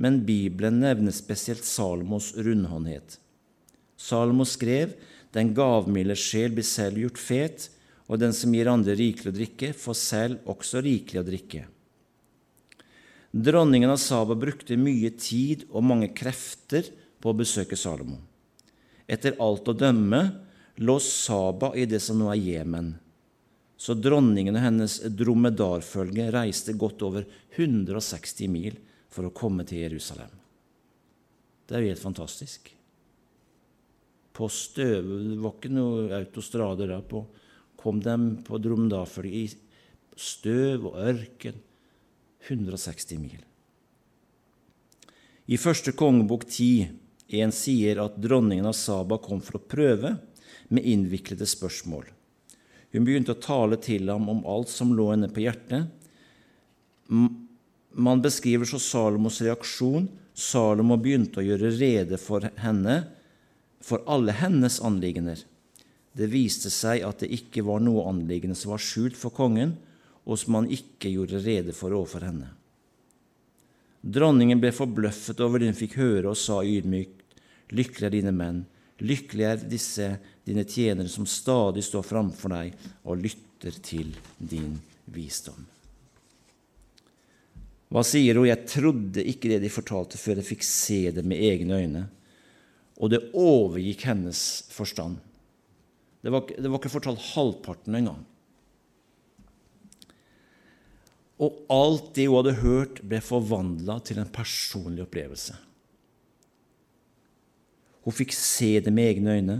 men 0.00 0.22
Bibelen 0.24 0.80
nevner 0.80 1.12
spesielt 1.12 1.66
Salomos 1.68 2.32
rundhåndhet. 2.36 3.18
Salomo 4.00 4.46
skrev 4.48 4.94
den 5.34 5.52
gavmilde 5.54 6.16
sjel 6.18 6.54
blir 6.54 6.66
selv 6.66 6.98
gjort 6.98 7.20
fet, 7.20 7.68
og 8.10 8.18
den 8.18 8.34
som 8.34 8.54
gir 8.54 8.70
andre 8.70 8.96
rikelig 8.98 9.30
å 9.30 9.36
drikke, 9.36 9.74
får 9.76 9.98
selv 9.98 10.48
også 10.50 10.82
rikelig 10.82 11.20
å 11.20 11.26
drikke. 11.26 11.66
Dronningen 13.30 13.92
av 13.92 14.00
Saba 14.02 14.34
brukte 14.34 14.74
mye 14.74 15.12
tid 15.14 15.68
og 15.70 15.86
mange 15.86 16.08
krefter 16.10 16.88
på 17.22 17.30
å 17.30 17.36
besøke 17.38 17.78
Salomo. 17.78 18.18
Etter 19.06 19.38
alt 19.42 19.70
å 19.70 19.76
dømme 19.76 20.24
lå 20.82 20.96
Saba 21.04 21.70
i 21.78 21.86
det 21.86 22.00
som 22.02 22.18
nå 22.18 22.32
er 22.32 22.42
Jemen, 22.42 22.90
så 23.80 23.94
dronningen 23.96 24.58
og 24.58 24.64
hennes 24.64 24.98
dromedarfølge 25.16 26.26
reiste 26.34 26.74
godt 26.76 27.06
over 27.06 27.24
160 27.56 28.50
mil 28.52 28.74
for 29.10 29.26
å 29.26 29.32
komme 29.32 29.64
til 29.64 29.86
Jerusalem. 29.86 30.34
Det 31.64 31.78
er 31.78 31.86
jo 31.86 31.94
helt 31.94 32.02
fantastisk. 32.02 32.72
På 34.32 34.48
støv, 34.48 35.04
Det 35.30 35.38
var 35.42 35.54
ikke 35.56 35.72
noe 35.74 36.10
autostrade 36.14 36.86
der 36.86 37.02
på. 37.02 37.24
Kom 37.76 38.00
de 38.00 38.16
på 38.44 38.58
dromedarfølge 38.58 39.32
i 39.32 39.50
støv 40.16 40.86
og 40.92 40.98
ørken 41.00 41.58
160 42.48 43.18
mil. 43.18 43.40
I 45.50 45.56
første 45.58 45.92
kongebok 45.92 46.44
10, 46.46 46.90
en 47.40 47.52
sier 47.54 47.98
at 48.02 48.18
dronningen 48.22 48.66
av 48.66 48.76
Saba 48.78 49.18
kom 49.18 49.40
for 49.42 49.58
å 49.58 49.66
prøve 49.66 50.16
med 50.70 50.86
innviklede 50.86 51.46
spørsmål. 51.48 52.06
Hun 52.90 53.06
begynte 53.06 53.34
å 53.36 53.42
tale 53.42 53.78
til 53.82 54.10
ham 54.10 54.28
om 54.30 54.42
alt 54.50 54.70
som 54.70 54.94
lå 54.94 55.10
henne 55.12 55.30
på 55.30 55.44
hjertet. 55.44 55.90
Man 57.10 58.22
beskriver 58.22 58.66
så 58.66 58.80
Salomos 58.82 59.40
reaksjon. 59.42 60.08
Salomo 60.34 60.98
begynte 60.98 61.42
å 61.42 61.46
gjøre 61.46 61.72
rede 61.76 62.18
for 62.18 62.46
henne, 62.62 63.02
for 63.80 64.04
alle 64.06 64.34
hennes 64.36 64.80
anliggender. 64.84 65.42
Det 66.12 66.28
viste 66.30 66.70
seg 66.72 67.04
at 67.06 67.22
det 67.22 67.30
ikke 67.32 67.64
var 67.66 67.82
noe 67.82 68.08
anliggende 68.10 68.58
som 68.58 68.74
var 68.74 68.82
skjult 68.82 69.18
for 69.18 69.34
kongen, 69.34 69.76
og 70.26 70.38
som 70.38 70.58
han 70.58 70.68
ikke 70.70 71.12
gjorde 71.14 71.40
rede 71.44 71.74
for 71.76 71.94
overfor 71.96 72.26
henne. 72.28 72.50
Dronningen 74.00 74.60
ble 74.60 74.72
forbløffet 74.72 75.40
over 75.44 75.60
det 75.60 75.70
hun 75.70 75.80
fikk 75.80 75.96
høre, 76.00 76.30
og 76.32 76.38
sa 76.38 76.60
ydmykt, 76.64 77.16
Lykkelig 77.70 78.06
er 78.08 78.14
dine 78.16 78.32
menn, 78.34 78.64
lykkelig 78.98 79.44
er 79.46 79.60
disse 79.70 80.06
dine 80.42 80.64
tjenere 80.66 81.06
som 81.08 81.28
stadig 81.28 81.84
står 81.86 82.02
framfor 82.02 82.50
deg 82.50 82.72
og 83.06 83.20
lytter 83.22 83.76
til 83.84 84.08
din 84.38 84.72
visdom. 85.14 85.60
Hva 87.90 88.02
sier 88.06 88.38
hun? 88.38 88.48
Jeg 88.48 88.66
trodde 88.70 89.22
ikke 89.22 89.52
det 89.52 89.60
de 89.64 89.70
fortalte, 89.70 90.18
før 90.18 90.40
jeg 90.40 90.48
fikk 90.50 90.66
se 90.66 90.98
det 91.14 91.22
med 91.26 91.42
egne 91.42 91.78
øyne. 91.78 92.02
Og 93.00 93.12
det 93.12 93.22
overgikk 93.32 94.04
hennes 94.10 94.40
forstand. 94.72 95.16
Det 96.20 96.32
var, 96.32 96.44
det 96.52 96.68
var 96.68 96.80
ikke 96.80 96.92
fortalt 96.92 97.22
halvparten 97.32 97.96
engang. 97.96 98.20
Og 101.40 101.62
alt 101.72 102.12
det 102.18 102.26
hun 102.28 102.42
hadde 102.42 102.58
hørt, 102.60 103.00
ble 103.00 103.22
forvandla 103.24 103.96
til 104.04 104.20
en 104.20 104.28
personlig 104.32 105.06
opplevelse. 105.06 105.56
Hun 108.04 108.16
fikk 108.16 108.34
se 108.36 108.74
det 108.84 108.92
med 108.92 109.14
egne 109.14 109.36
øyne. 109.38 109.56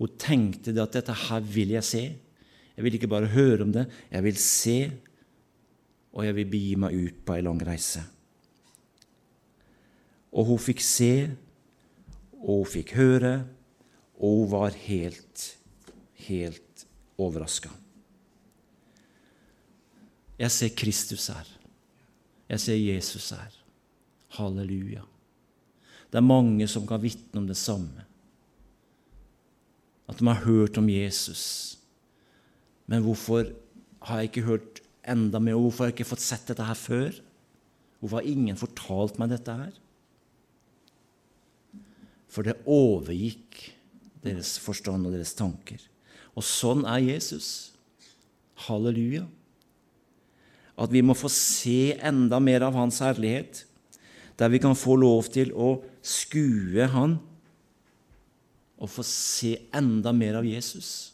Hun 0.00 0.16
tenkte 0.20 0.72
at 0.80 0.96
dette 0.96 1.12
her 1.26 1.44
vil 1.44 1.74
jeg 1.76 1.84
se. 1.84 2.04
Jeg 2.76 2.86
vil 2.86 2.96
ikke 2.96 3.12
bare 3.12 3.28
høre 3.28 3.66
om 3.66 3.72
det, 3.74 3.84
jeg 4.08 4.24
vil 4.24 4.36
se, 4.40 4.76
og 6.16 6.24
jeg 6.24 6.36
vil 6.38 6.48
begi 6.48 6.76
meg 6.80 6.96
ut 6.96 7.18
på 7.26 7.34
ei 7.36 7.44
lang 7.44 7.60
reise. 7.66 8.00
Og 10.32 10.46
hun 10.48 10.62
fikk 10.62 10.80
se, 10.80 11.12
og 12.40 12.62
hun 12.62 12.70
fikk 12.72 12.94
høre, 12.96 13.34
og 14.20 14.42
hun 14.42 14.50
var 14.52 14.76
helt, 14.86 15.44
helt 16.26 16.86
overraska. 17.20 17.70
Jeg 20.40 20.52
ser 20.54 20.76
Kristus 20.76 21.28
her. 21.28 21.48
Jeg 22.48 22.60
ser 22.60 22.78
Jesus 22.80 23.30
her. 23.36 23.56
Halleluja. 24.38 25.04
Det 26.10 26.18
er 26.18 26.26
mange 26.26 26.66
som 26.70 26.86
kan 26.88 27.02
vitne 27.02 27.42
om 27.42 27.48
det 27.48 27.58
samme. 27.60 28.06
At 30.08 30.18
de 30.18 30.26
har 30.26 30.42
hørt 30.46 30.78
om 30.80 30.88
Jesus. 30.90 31.78
Men 32.90 33.04
hvorfor 33.04 33.52
har 34.08 34.22
jeg 34.22 34.30
ikke 34.30 34.48
hørt 34.48 34.80
enda 35.06 35.38
mer? 35.38 35.60
Hvorfor 35.60 35.84
har 35.84 35.92
jeg 35.92 36.00
ikke 36.00 36.10
fått 36.10 36.24
sett 36.24 36.48
dette 36.50 36.66
her 36.66 36.78
før? 36.78 37.12
Hvorfor 38.00 38.18
har 38.18 38.32
ingen 38.32 38.58
fortalt 38.58 39.20
meg 39.20 39.30
dette 39.30 39.54
her? 39.54 39.76
For 42.30 42.46
det 42.46 42.60
overgikk 42.70 43.58
deres 44.24 44.54
forstand 44.62 45.08
og 45.08 45.16
deres 45.16 45.34
tanker. 45.38 45.80
Og 46.38 46.46
sånn 46.46 46.84
er 46.88 47.02
Jesus. 47.02 47.72
Halleluja. 48.68 49.24
At 50.80 50.92
vi 50.92 51.02
må 51.04 51.16
få 51.18 51.28
se 51.32 51.96
enda 51.96 52.38
mer 52.40 52.64
av 52.64 52.76
Hans 52.78 53.00
herlighet, 53.04 53.64
der 54.40 54.52
vi 54.52 54.60
kan 54.62 54.78
få 54.78 54.96
lov 54.96 55.28
til 55.32 55.50
å 55.52 55.74
skue 56.00 56.86
Han 56.94 57.18
og 58.80 58.88
få 58.88 59.04
se 59.04 59.56
enda 59.76 60.12
mer 60.16 60.38
av 60.38 60.46
Jesus. 60.48 61.10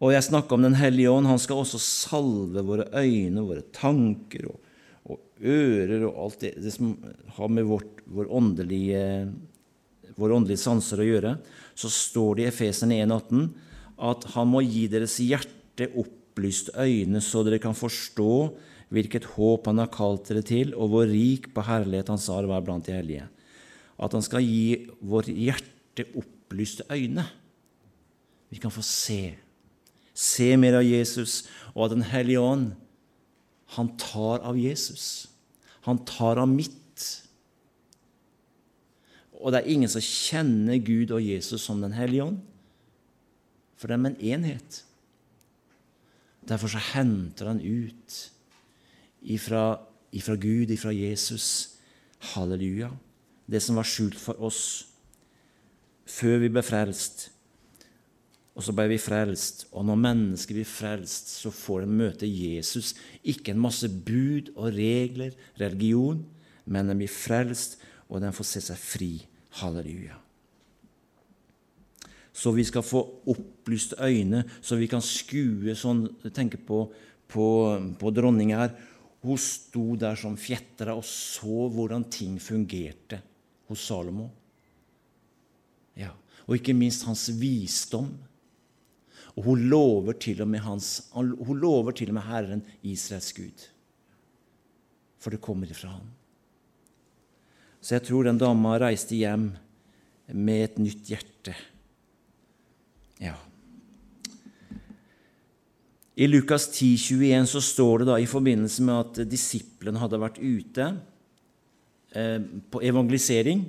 Og 0.00 0.12
jeg 0.12 0.24
snakka 0.28 0.56
om 0.56 0.64
Den 0.64 0.76
hellige 0.76 1.12
ånd. 1.12 1.28
Han 1.28 1.40
skal 1.40 1.60
også 1.60 1.80
salve 1.80 2.64
våre 2.64 2.86
øyne, 2.96 3.44
våre 3.44 3.64
tanker 3.76 4.48
og, 4.52 4.62
ører 5.42 6.06
og 6.08 6.22
alt 6.24 6.40
det, 6.44 6.54
det 6.62 6.72
som 6.72 6.94
har 7.36 7.52
med 7.52 7.66
vårt, 7.68 8.00
vår 8.06 8.30
åndelige 8.32 9.02
våre 10.16 10.36
åndelige 10.36 10.62
sanser 10.62 11.02
å 11.02 11.06
gjøre, 11.06 11.34
så 11.76 11.90
står 11.92 12.38
det 12.38 12.44
i 12.44 12.48
Efesen 12.50 12.94
1,18 12.94 13.48
at 14.06 14.26
han 14.34 14.48
må 14.48 14.62
gi 14.64 14.86
deres 14.92 15.16
hjerte 15.20 15.90
opplyste 15.96 16.74
øyne, 16.76 17.20
så 17.24 17.42
dere 17.44 17.60
kan 17.62 17.76
forstå 17.76 18.32
hvilket 18.94 19.26
håp 19.34 19.66
han 19.68 19.80
har 19.82 19.90
kalt 19.92 20.28
dere 20.30 20.44
til, 20.46 20.74
og 20.76 20.92
hvor 20.92 21.08
rik 21.10 21.50
på 21.54 21.64
herlighet 21.66 22.12
hans 22.12 22.28
arv 22.32 22.52
er 22.54 22.64
blant 22.64 22.86
de 22.86 22.94
hellige. 22.94 23.26
At 23.96 24.14
han 24.14 24.24
skal 24.24 24.44
gi 24.44 24.86
vårt 25.00 25.30
hjerte 25.32 26.06
opplyste 26.16 26.86
øyne. 26.92 27.24
Vi 28.52 28.60
kan 28.62 28.72
få 28.72 28.84
se. 28.84 29.34
Se 30.16 30.52
mer 30.60 30.78
av 30.78 30.86
Jesus, 30.86 31.44
og 31.74 31.88
av 31.88 31.96
Den 31.96 32.06
hellige 32.08 32.40
ånd. 32.40 32.72
Han 33.74 33.96
tar 33.98 34.44
av 34.46 34.58
Jesus. 34.58 35.26
Han 35.88 36.04
tar 36.06 36.38
av 36.38 36.48
mitt 36.48 36.82
og 39.36 39.52
det 39.52 39.62
er 39.62 39.72
ingen 39.72 39.90
som 39.90 40.02
kjenner 40.02 40.80
Gud 40.82 41.12
og 41.14 41.24
Jesus 41.24 41.64
som 41.66 41.82
Den 41.82 41.94
hellige 41.96 42.24
ånd, 42.24 42.40
for 43.76 43.92
de 43.92 43.94
er 43.94 44.08
en 44.08 44.20
enhet. 44.32 44.82
Derfor 46.46 46.72
så 46.72 46.80
henter 46.94 47.50
han 47.50 47.60
ut 47.60 48.16
ifra, 49.22 49.78
ifra 50.12 50.36
Gud, 50.40 50.70
ifra 50.70 50.94
Jesus, 50.94 51.76
halleluja, 52.32 52.90
det 53.46 53.60
som 53.62 53.76
var 53.76 53.86
skjult 53.86 54.18
for 54.18 54.38
oss 54.42 54.86
før 56.06 56.40
vi 56.44 56.50
ble 56.54 56.62
frelst. 56.62 57.28
Og 58.56 58.64
så 58.64 58.72
ble 58.72 58.86
vi 58.88 58.96
frelst, 59.00 59.66
og 59.76 59.84
når 59.84 59.98
mennesker 60.00 60.56
blir 60.56 60.68
frelst, 60.68 61.28
så 61.42 61.52
får 61.52 61.84
de 61.84 61.96
møte 61.98 62.28
Jesus. 62.28 62.94
Ikke 63.20 63.52
en 63.52 63.60
masse 63.60 63.88
bud 63.90 64.48
og 64.54 64.70
regler, 64.72 65.36
religion, 65.60 66.22
men 66.64 66.88
de 66.88 66.96
blir 66.96 67.12
frelst 67.12 67.76
og 68.08 68.22
de 68.22 68.30
får 68.32 68.48
se 68.48 68.62
seg 68.70 68.80
fri. 68.80 69.10
Halleluja. 69.60 70.16
Så 72.36 72.52
vi 72.52 72.64
skal 72.68 72.84
få 72.84 73.00
opplyste 73.32 73.96
øyne, 74.04 74.42
så 74.60 74.76
vi 74.76 74.88
kan 74.90 75.00
skue 75.04 75.72
sånn 75.78 76.02
Tenke 76.36 76.60
på, 76.60 76.82
på, 77.32 77.46
på 77.96 78.12
dronninga 78.12 78.58
her. 78.60 78.74
Hun 79.24 79.40
sto 79.40 79.96
der 79.98 80.18
som 80.20 80.36
fjetra 80.38 80.94
og 80.96 81.04
så 81.08 81.70
hvordan 81.72 82.04
ting 82.12 82.36
fungerte 82.42 83.22
hos 83.70 83.86
Salomo. 83.88 84.28
Ja, 85.96 86.12
Og 86.46 86.60
ikke 86.60 86.76
minst 86.76 87.06
hans 87.08 87.24
visdom. 87.40 88.12
Og 89.36 89.50
hun 89.50 89.66
lover 89.68 90.16
til 90.16 90.40
og 90.40 90.48
med, 90.48 90.62
hans, 90.64 91.10
hun 91.12 91.58
lover 91.60 91.92
til 91.96 92.08
og 92.12 92.16
med 92.16 92.24
Herren, 92.24 92.62
Israels 92.82 93.32
Gud. 93.36 93.66
For 95.20 95.34
det 95.34 95.42
kommer 95.44 95.68
ifra 95.68 95.92
ham. 95.92 96.08
Så 97.80 97.98
jeg 97.98 98.06
tror 98.08 98.26
den 98.26 98.40
dama 98.40 98.78
reiste 98.80 99.14
hjem 99.18 99.50
med 100.32 100.62
et 100.64 100.78
nytt 100.82 101.10
hjerte. 101.12 101.52
Ja. 103.22 103.36
I 106.16 106.26
Lukas 106.26 106.70
10, 106.72 106.96
21 106.96 107.46
så 107.52 107.60
står 107.60 108.02
det 108.02 108.08
da 108.08 108.16
i 108.18 108.28
forbindelse 108.28 108.84
med 108.88 109.02
at 109.02 109.28
disiplene 109.28 110.00
hadde 110.00 110.20
vært 110.22 110.40
ute 110.40 110.86
eh, 112.16 112.38
på 112.72 112.80
evangelisering, 112.80 113.66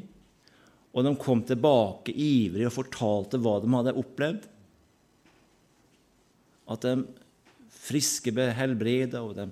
og 0.95 1.03
de 1.05 1.11
kom 1.19 1.43
tilbake 1.45 2.15
ivrig 2.15 2.65
og 2.69 2.77
fortalte 2.79 3.39
hva 3.43 3.57
de 3.61 3.73
hadde 3.75 3.97
opplevd. 3.99 4.47
At 6.67 6.83
de 6.83 6.95
friske 7.87 8.33
ble 8.35 8.49
helbreda, 8.55 9.21
og 9.23 9.37
de, 9.37 9.47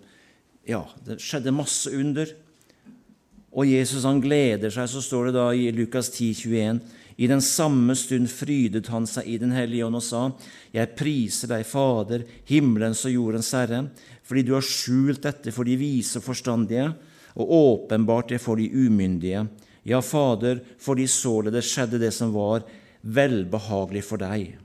ja, 0.67 0.84
det 1.06 1.21
skjedde 1.23 1.54
masse 1.56 1.91
under. 1.95 2.32
Og 3.56 3.69
Jesus 3.69 4.04
han 4.08 4.19
gleder 4.23 4.73
seg, 4.73 4.89
så 4.91 5.01
står 5.04 5.30
det 5.30 5.38
da 5.38 5.47
i 5.56 5.69
Lukas 5.75 6.12
10, 6.12 6.32
21, 6.43 6.82
I 7.15 7.30
den 7.32 7.39
samme 7.39 7.95
stund 7.95 8.28
frydet 8.28 8.89
han 8.91 9.06
seg 9.08 9.30
i 9.32 9.38
Den 9.39 9.54
hellige 9.56 9.86
ånd 9.88 9.95
og 9.95 10.04
sa, 10.04 10.23
Jeg 10.75 10.95
priser 10.99 11.54
deg, 11.54 11.63
Fader, 11.63 12.25
himmelens 12.49 13.06
og 13.08 13.15
jordens 13.15 13.54
Herre, 13.56 13.86
fordi 14.25 14.43
du 14.43 14.51
har 14.58 14.65
skjult 14.65 15.23
dette 15.23 15.54
for 15.56 15.63
de 15.63 15.78
vise 15.80 16.19
og 16.19 16.25
forstandige, 16.25 16.89
og 17.36 17.56
åpenbart 17.56 18.34
det 18.34 18.41
for 18.43 18.60
de 18.60 18.67
umyndige. 18.67 19.45
Ja, 19.88 20.01
Fader, 20.01 20.60
fordi 20.82 21.08
således 21.08 21.71
skjedde 21.71 22.01
det 22.01 22.12
som 22.15 22.34
var 22.36 22.65
velbehagelig 23.06 24.04
for 24.04 24.19
deg. 24.19 24.56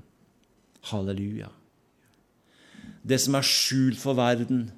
Halleluja. 0.91 1.53
Det 3.07 3.19
som 3.23 3.37
er 3.39 3.47
skjult 3.47 3.99
for 4.01 4.19
verden, 4.19 4.69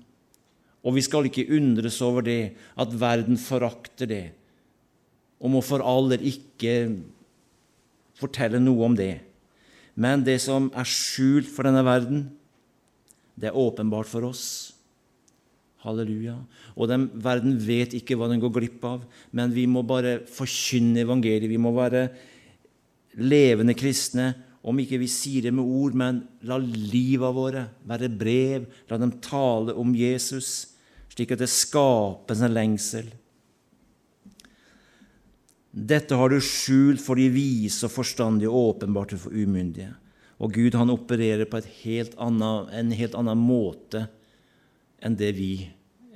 og 0.83 0.97
vi 0.97 1.03
skal 1.05 1.27
ikke 1.29 1.49
undres 1.55 2.01
over 2.03 2.25
det, 2.27 2.55
at 2.79 2.95
verden 3.01 3.39
forakter 3.39 4.09
det, 4.11 4.25
og 5.43 5.51
må 5.55 5.63
for 5.65 5.83
aller 5.83 6.23
ikke 6.23 6.75
fortelle 8.19 8.61
noe 8.63 8.87
om 8.87 8.95
det. 8.99 9.17
Men 9.99 10.23
det 10.25 10.39
som 10.45 10.71
er 10.79 10.89
skjult 10.89 11.51
for 11.51 11.67
denne 11.67 11.83
verden, 11.87 12.29
det 13.35 13.51
er 13.51 13.59
åpenbart 13.59 14.09
for 14.11 14.29
oss. 14.29 14.45
Halleluja. 15.83 16.37
Og 16.79 16.87
den 16.91 17.09
verden 17.25 17.57
vet 17.59 17.97
ikke 17.99 18.15
hva 18.19 18.29
den 18.31 18.41
går 18.43 18.55
glipp 18.55 18.85
av, 18.87 19.03
men 19.35 19.55
vi 19.55 19.67
må 19.67 19.83
bare 19.87 20.21
forkynne 20.31 21.03
evangeliet. 21.03 21.51
Vi 21.51 21.59
må 21.61 21.75
være 21.75 22.07
levende 23.19 23.75
kristne 23.77 24.31
om 24.63 24.79
ikke 24.79 25.01
vi 25.03 25.09
sier 25.11 25.49
det 25.49 25.53
med 25.55 25.67
ord, 25.67 25.97
men 25.99 26.21
la 26.47 26.59
livet 26.63 27.35
våre 27.35 27.65
være 27.89 28.11
brev, 28.15 28.69
la 28.91 28.99
dem 29.01 29.17
tale 29.25 29.75
om 29.79 29.95
Jesus 29.97 30.73
slik 31.13 31.35
at 31.35 31.43
det 31.43 31.51
skapes 31.53 32.41
en 32.41 32.55
lengsel. 32.55 33.11
Dette 35.73 36.17
har 36.17 36.33
du 36.33 36.39
skjult 36.45 37.01
for 37.01 37.21
de 37.21 37.29
vise 37.33 37.85
og 37.87 37.95
forstandige 37.95 38.51
og 38.51 38.77
åpenbart 38.77 39.15
for 39.21 39.33
umyndige. 39.33 39.93
Og 40.43 40.53
Gud 40.57 40.75
han 40.77 40.93
opererer 40.93 41.47
på 41.49 41.63
helt 41.85 42.17
annet, 42.21 42.73
en 42.77 42.93
helt 42.97 43.15
annen 43.17 43.41
måte 43.41 44.07
enn 45.03 45.17
det 45.19 45.33
vi 45.37 45.53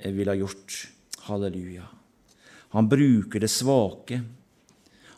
ville 0.03 0.33
ha 0.33 0.37
gjort. 0.37 0.81
Halleluja. 1.27 1.85
Han 2.75 2.89
bruker 2.89 3.41
det 3.41 3.51
svake. 3.51 4.21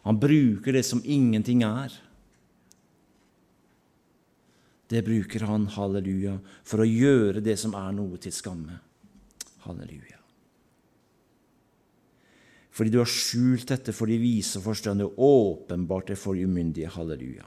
Han 0.07 0.19
bruker 0.19 0.75
det 0.75 0.85
som 0.87 1.03
ingenting 1.03 1.63
er. 1.67 1.91
Det 4.89 5.04
bruker 5.06 5.45
han, 5.45 5.67
halleluja, 5.75 6.39
for 6.65 6.82
å 6.82 6.88
gjøre 6.88 7.43
det 7.45 7.60
som 7.62 7.75
er 7.78 7.91
noe 7.93 8.17
til 8.21 8.34
skamme. 8.34 8.80
Halleluja. 9.67 10.17
Fordi 12.73 12.93
du 12.93 13.02
har 13.02 13.12
skjult 13.12 13.67
dette 13.69 13.93
for 13.93 14.10
de 14.10 14.17
vise 14.21 14.58
og 14.58 14.65
forstandige, 14.69 15.12
åpenbart 15.13 16.13
det 16.13 16.17
for 16.17 16.38
de 16.38 16.47
umyndige. 16.47 16.89
Halleluja. 16.93 17.45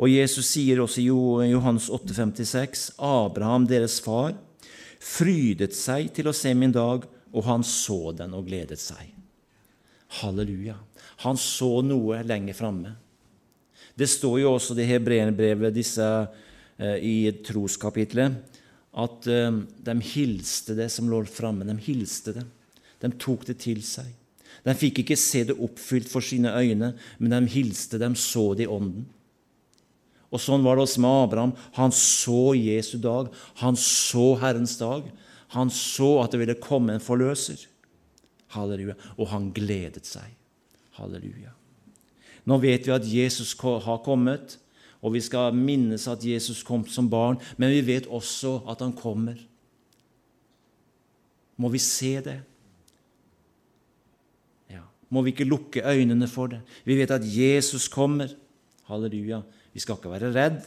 Og 0.00 0.08
Jesus 0.08 0.48
sier 0.54 0.80
også 0.82 1.02
i 1.02 1.50
Johannes 1.52 1.90
8,56.: 1.92 2.86
Abraham, 2.98 3.68
deres 3.68 4.00
far, 4.02 4.34
frydet 4.98 5.76
seg 5.76 6.10
til 6.16 6.30
å 6.30 6.34
se 6.34 6.54
min 6.58 6.72
dag, 6.72 7.04
og 7.32 7.46
han 7.46 7.62
så 7.66 8.14
den 8.16 8.34
og 8.34 8.48
gledet 8.48 8.80
seg. 8.80 9.12
Halleluja. 10.22 10.78
Han 11.22 11.38
så 11.38 11.82
noe 11.84 12.22
lenger 12.26 12.56
framme. 12.56 12.96
Det 13.98 14.08
står 14.08 14.40
jo 14.40 14.54
også 14.54 14.76
i 14.80 14.88
hebreerbrevet 14.88 15.74
disse 15.74 16.06
i 16.82 17.30
troskapitlet 17.44 18.40
at 18.92 19.28
eh, 19.30 19.54
de 19.86 19.94
hilste 20.04 20.76
det 20.76 20.88
som 20.92 21.08
lå 21.08 21.22
framme. 21.28 21.66
De 21.68 21.76
hilste 21.86 22.34
det. 22.36 22.44
De 23.02 23.10
tok 23.20 23.46
det 23.48 23.58
til 23.64 23.80
seg. 23.84 24.10
De 24.62 24.74
fikk 24.78 25.02
ikke 25.02 25.18
se 25.18 25.42
det 25.48 25.56
oppfylt 25.56 26.10
for 26.10 26.24
sine 26.24 26.52
øyne, 26.54 26.92
men 27.18 27.34
de 27.34 27.40
hilste, 27.50 27.98
de 27.98 28.12
så 28.18 28.52
det 28.54 28.68
i 28.68 28.70
ånden. 28.70 29.06
Og 30.32 30.40
sånn 30.40 30.62
var 30.64 30.78
det 30.78 30.86
også 30.86 31.00
med 31.04 31.24
Abraham. 31.26 31.54
Han 31.76 31.92
så 31.92 32.54
Jesu 32.56 32.94
dag. 33.02 33.28
Han 33.60 33.76
så 33.76 34.32
Herrens 34.40 34.78
dag. 34.80 35.08
Han 35.52 35.72
så 35.72 36.14
at 36.22 36.32
det 36.32 36.40
ville 36.40 36.60
komme 36.60 36.94
en 36.96 37.04
forløser. 37.04 37.66
Halleluja. 38.54 38.96
Og 39.18 39.28
han 39.28 39.50
gledet 39.52 40.08
seg. 40.08 40.30
Halleluja. 40.96 41.52
Nå 42.44 42.58
vet 42.62 42.86
vi 42.86 42.94
at 42.94 43.06
Jesus 43.06 43.54
har 43.60 44.02
kommet, 44.04 44.58
og 45.02 45.14
vi 45.14 45.22
skal 45.22 45.54
minnes 45.54 46.06
at 46.10 46.24
Jesus 46.26 46.62
kom 46.66 46.86
som 46.86 47.10
barn, 47.10 47.38
men 47.56 47.70
vi 47.70 47.82
vet 47.86 48.06
også 48.06 48.60
at 48.70 48.82
han 48.82 48.94
kommer. 48.94 49.38
Må 51.56 51.70
vi 51.70 51.78
se 51.78 52.16
det? 52.22 52.38
Ja. 54.70 54.82
Må 55.10 55.22
vi 55.22 55.34
ikke 55.34 55.46
lukke 55.46 55.82
øynene 55.86 56.28
for 56.30 56.50
det? 56.50 56.62
Vi 56.84 56.98
vet 56.98 57.10
at 57.14 57.26
Jesus 57.26 57.88
kommer. 57.88 58.30
Halleluja. 58.90 59.42
Vi 59.72 59.80
skal 59.80 59.98
ikke 59.98 60.10
være 60.10 60.34
redd, 60.34 60.62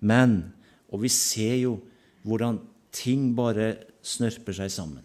men 0.00 0.52
Og 0.88 1.02
vi 1.02 1.08
ser 1.12 1.54
jo 1.60 1.78
hvordan 2.24 2.60
ting 2.92 3.34
bare 3.36 3.76
snørper 4.02 4.56
seg 4.56 4.72
sammen. 4.72 5.04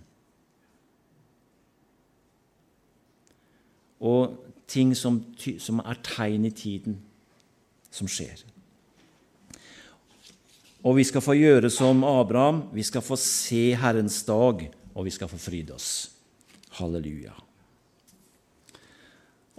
Og 4.03 4.35
ting 4.73 4.95
som, 4.97 5.21
som 5.61 5.81
er 5.83 6.01
tegn 6.05 6.47
i 6.49 6.53
tiden, 6.53 6.97
som 7.93 8.09
skjer. 8.09 8.41
Og 10.83 10.97
vi 10.97 11.05
skal 11.07 11.23
få 11.23 11.35
gjøre 11.37 11.69
som 11.71 12.03
Abraham, 12.03 12.65
vi 12.75 12.83
skal 12.83 13.05
få 13.05 13.15
se 13.19 13.71
Herrens 13.79 14.19
dag, 14.27 14.65
og 14.93 15.05
vi 15.07 15.13
skal 15.15 15.29
få 15.31 15.39
fryde 15.39 15.75
oss. 15.75 15.91
Halleluja. 16.79 17.31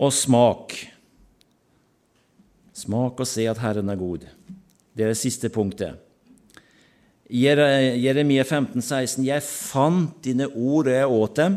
Og 0.02 0.12
smak. 0.12 0.74
Smak 2.74 3.22
og 3.22 3.30
se 3.30 3.46
at 3.48 3.62
Herren 3.62 3.88
er 3.88 4.00
god. 4.00 4.26
Det 4.94 5.06
er 5.06 5.14
det 5.14 5.20
siste 5.20 5.48
punktet. 5.48 6.00
Jeremia 7.30 8.44
15, 8.44 8.82
16. 8.82 9.24
Jeg 9.24 9.42
fant 9.46 10.18
dine 10.26 10.50
ord, 10.50 10.90
og 10.90 10.92
jeg 10.92 11.14
åt 11.16 11.38
dem, 11.40 11.56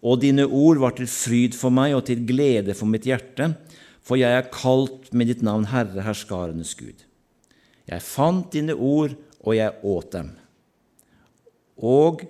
og 0.00 0.20
dine 0.22 0.46
ord 0.46 0.80
var 0.80 0.94
til 0.96 1.08
fryd 1.10 1.56
for 1.58 1.72
meg 1.74 1.94
og 1.96 2.06
til 2.08 2.22
glede 2.26 2.74
for 2.76 2.88
mitt 2.88 3.08
hjerte, 3.08 3.52
for 4.00 4.16
jeg 4.16 4.32
er 4.32 4.48
kalt 4.52 5.10
med 5.12 5.28
ditt 5.28 5.44
navn 5.44 5.66
Herre, 5.68 6.02
herskarenes 6.06 6.72
Gud. 6.78 7.04
Jeg 7.90 8.06
fant 8.06 8.48
dine 8.54 8.74
ord, 8.74 9.16
og 9.40 9.56
jeg 9.56 9.76
åt 9.88 10.12
dem. 10.12 10.32
Og 11.80 12.24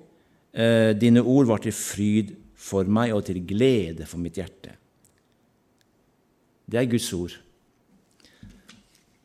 eh, 0.54 0.92
dine 0.98 1.22
ord 1.22 1.48
var 1.50 1.62
til 1.62 1.74
fryd 1.74 2.35
for 2.54 2.87
meg 2.87 3.14
og 3.16 3.24
til 3.26 3.40
glede 3.46 4.06
for 4.06 4.22
mitt 4.22 4.38
hjerte. 4.38 4.76
Det 6.70 6.78
er 6.78 6.90
Guds 6.90 7.09
ord. 7.16 7.35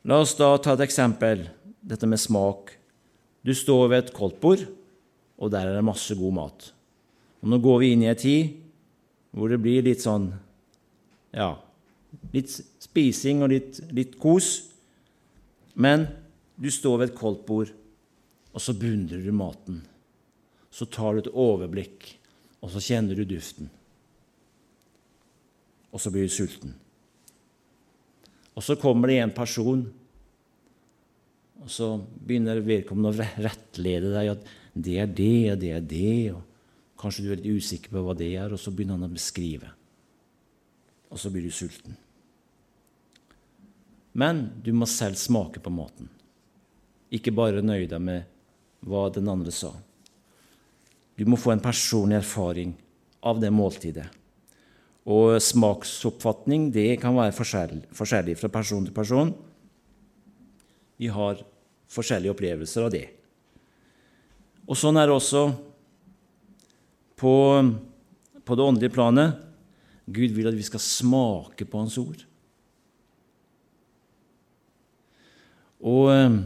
La 0.05 0.21
oss 0.21 0.35
da 0.37 0.51
ta 0.61 0.73
et 0.73 0.85
eksempel, 0.85 1.47
dette 1.81 2.09
med 2.09 2.21
smak. 2.21 2.73
Du 3.45 3.53
står 3.53 3.89
ved 3.89 4.03
et 4.03 4.13
koldtbord, 4.13 4.65
og 5.37 5.51
der 5.53 5.69
er 5.69 5.77
det 5.77 5.85
masse 5.85 6.17
god 6.17 6.33
mat. 6.33 6.71
Og 7.45 7.51
Nå 7.53 7.61
går 7.61 7.83
vi 7.83 7.91
inn 7.93 8.01
i 8.01 8.09
ei 8.09 8.17
tid 8.17 8.53
hvor 9.35 9.51
det 9.51 9.61
blir 9.61 9.85
litt 9.85 10.01
sånn 10.01 10.31
Ja, 11.35 11.51
litt 12.33 12.49
spising 12.49 13.43
og 13.45 13.51
litt, 13.51 13.81
litt 13.93 14.15
kos. 14.17 14.71
Men 15.75 16.07
du 16.55 16.71
står 16.71 17.01
ved 17.01 17.11
et 17.11 17.17
koldt 17.19 17.43
bord, 17.45 17.73
og 18.55 18.63
så 18.63 18.73
beundrer 18.79 19.19
du 19.19 19.33
maten. 19.35 19.81
Så 20.71 20.87
tar 20.87 21.13
du 21.13 21.21
et 21.21 21.33
overblikk, 21.35 22.07
og 22.63 22.71
så 22.71 22.81
kjenner 22.81 23.19
du 23.19 23.27
duften. 23.27 23.67
Og 25.91 25.99
så 25.99 26.11
blir 26.15 26.25
du 26.25 26.31
sulten. 26.31 26.71
Og 28.55 28.63
så 28.63 28.79
kommer 28.79 29.11
det 29.11 29.19
en 29.19 29.35
person, 29.35 29.83
og 31.59 31.71
så 31.71 31.97
begynner 31.99 32.63
vedkommende 32.63 33.11
å 33.11 33.29
rettlede 33.43 34.15
deg 34.15 34.33
at 34.37 34.51
det 34.71 34.99
er 35.03 35.15
det, 35.19 35.39
og 35.51 35.59
det 35.59 35.75
er 35.75 35.87
det. 35.91 36.17
og 36.31 36.54
Kanskje 37.05 37.21
du 37.21 37.27
er 37.29 37.37
litt 37.37 37.61
usikker 37.61 37.91
på 37.93 38.01
hva 38.01 38.15
det 38.17 38.31
er, 38.33 38.49
og 38.49 38.57
så 38.57 38.71
begynner 38.73 38.97
han 38.97 39.05
å 39.05 39.13
beskrive. 39.13 39.67
Og 41.13 41.19
så 41.21 41.29
blir 41.29 41.45
du 41.45 41.53
sulten. 41.53 41.93
Men 44.17 44.47
du 44.65 44.71
må 44.73 44.87
selv 44.89 45.19
smake 45.21 45.61
på 45.61 45.69
maten. 45.69 46.09
Ikke 47.13 47.35
bare 47.35 47.61
nøye 47.61 47.85
deg 47.91 48.01
med 48.01 48.25
hva 48.89 49.03
den 49.13 49.29
andre 49.29 49.53
sa. 49.53 49.69
Du 51.13 51.27
må 51.29 51.37
få 51.37 51.53
en 51.53 51.61
personlig 51.61 52.17
erfaring 52.23 52.73
av 53.21 53.37
det 53.43 53.53
måltidet. 53.53 54.07
Og 55.05 55.37
smaksoppfatning 55.37 56.71
det 56.73 56.95
kan 57.03 57.13
være 57.13 57.37
forskjellig, 57.37 57.83
forskjellig 57.93 58.39
fra 58.39 58.49
person 58.57 58.89
til 58.89 58.97
person. 58.97 59.29
Vi 60.97 61.13
har 61.13 61.45
forskjellige 61.93 62.33
opplevelser 62.33 62.89
av 62.89 62.97
det. 62.97 63.05
Og 64.65 64.73
sånn 64.73 64.97
er 64.97 65.05
det 65.05 65.19
også 65.19 65.45
på, 67.19 67.33
på 68.45 68.55
det 68.55 68.65
åndelige 68.65 68.95
planet. 68.95 69.41
Gud 70.05 70.35
vil 70.35 70.49
at 70.49 70.57
vi 70.57 70.65
skal 70.65 70.83
smake 70.83 71.65
på 71.65 71.81
Hans 71.81 71.97
ord. 71.97 72.21
Og 75.85 76.09
eh, 76.13 76.37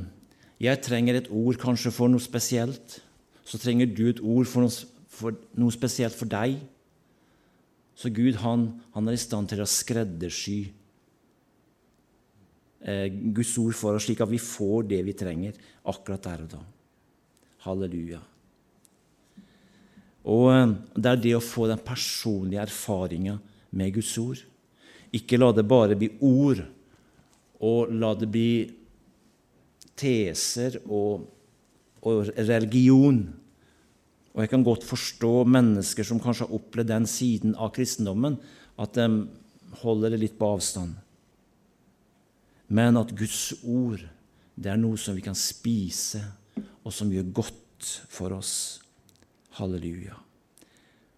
jeg 0.69 0.83
trenger 0.83 1.19
et 1.19 1.29
ord 1.31 1.59
kanskje 1.59 1.93
for 1.95 2.11
noe 2.11 2.23
spesielt. 2.23 2.99
Så 3.47 3.59
trenger 3.61 3.89
du 3.89 4.09
et 4.09 4.21
ord 4.21 4.47
for 4.49 4.65
noe, 4.65 4.89
for 5.09 5.35
noe 5.59 5.75
spesielt 5.75 6.15
for 6.15 6.29
deg. 6.29 6.59
Så 7.99 8.11
Gud 8.15 8.39
han, 8.43 8.69
han 8.95 9.07
er 9.07 9.17
i 9.17 9.19
stand 9.19 9.51
til 9.51 9.63
å 9.63 9.67
skreddersy 9.67 10.59
eh, 12.87 13.07
Guds 13.09 13.55
ord 13.59 13.75
for 13.75 13.99
oss, 13.99 14.07
slik 14.07 14.23
at 14.23 14.31
vi 14.31 14.39
får 14.39 14.87
det 14.91 15.01
vi 15.07 15.15
trenger 15.19 15.57
akkurat 15.89 16.27
der 16.29 16.45
og 16.45 16.53
da. 16.55 16.61
Halleluja. 17.65 18.21
Og 20.27 20.49
eh, 20.53 20.75
Det 20.95 21.11
er 21.11 21.23
det 21.23 21.35
å 21.37 21.43
få 21.43 21.67
den 21.69 21.81
personlige 21.83 22.65
erfaringa 22.65 23.39
med 23.71 23.93
Guds 23.93 24.17
ord. 24.17 24.43
Ikke 25.15 25.39
la 25.39 25.51
det 25.53 25.65
bare 25.65 25.97
bli 25.97 26.11
ord, 26.21 26.61
og 27.59 27.91
la 27.91 28.13
det 28.15 28.29
bli 28.31 28.51
teser 29.99 30.79
og, 30.87 31.25
og 32.07 32.29
religion 32.37 33.23
og 34.39 34.45
jeg 34.45 34.51
kan 34.53 34.63
godt 34.63 34.85
forstå 34.87 35.31
mennesker 35.51 36.05
som 36.07 36.19
kanskje 36.23 36.45
har 36.47 36.55
opplevd 36.55 36.91
den 36.93 37.07
siden 37.09 37.55
av 37.59 37.73
kristendommen, 37.75 38.37
at 38.79 38.95
de 38.95 39.25
holder 39.81 40.13
det 40.13 40.21
litt 40.21 40.37
på 40.39 40.51
avstand. 40.53 40.93
Men 42.71 42.95
at 43.01 43.11
Guds 43.17 43.51
ord 43.65 44.05
det 44.59 44.71
er 44.71 44.79
noe 44.79 44.99
som 44.99 45.17
vi 45.17 45.23
kan 45.25 45.35
spise, 45.35 46.21
og 46.83 46.93
som 46.95 47.11
gjør 47.11 47.33
godt 47.35 47.89
for 48.11 48.35
oss. 48.35 48.53
Halleluja. 49.57 50.17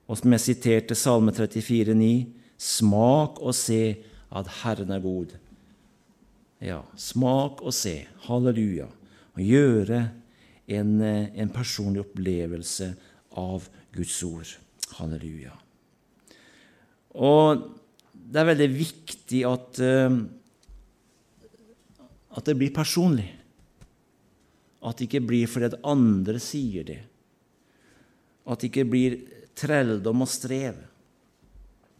Og 0.07 0.19
som 0.19 0.33
jeg 0.35 0.43
siterte 0.43 0.95
Salme 0.95 1.33
34, 1.35 1.95
34,9.: 1.95 2.27
Smak 2.61 3.39
og 3.41 3.55
se 3.55 3.97
at 4.31 4.47
Herren 4.61 4.91
er 4.91 5.03
god. 5.03 5.35
Ja, 6.61 6.81
smak 6.95 7.61
og 7.65 7.73
se. 7.73 8.05
Halleluja. 8.27 8.87
Og 9.33 9.41
gjøre 9.41 10.01
en, 10.67 11.01
eh, 11.01 11.29
en 11.41 11.49
personlig 11.49 12.03
opplevelse 12.05 12.95
av 13.37 13.67
Guds 13.95 14.23
ord. 14.23 14.57
Halleluja. 14.97 15.51
Og 17.15 17.71
det 18.13 18.39
er 18.39 18.49
veldig 18.53 18.69
viktig 18.71 19.41
at, 19.47 19.79
eh, 19.79 20.17
at 22.37 22.45
det 22.45 22.57
blir 22.57 22.71
personlig. 22.71 23.31
At 24.83 24.97
det 24.97 25.09
ikke 25.09 25.27
blir 25.27 25.47
fordi 25.47 25.65
at 25.65 25.81
andre 25.83 26.39
sier 26.39 26.83
det. 26.83 27.01
At 28.45 28.61
det 28.61 28.71
ikke 28.71 28.87
blir 28.89 29.17
trelldom 29.57 30.23
og 30.23 30.29
strev, 30.31 30.79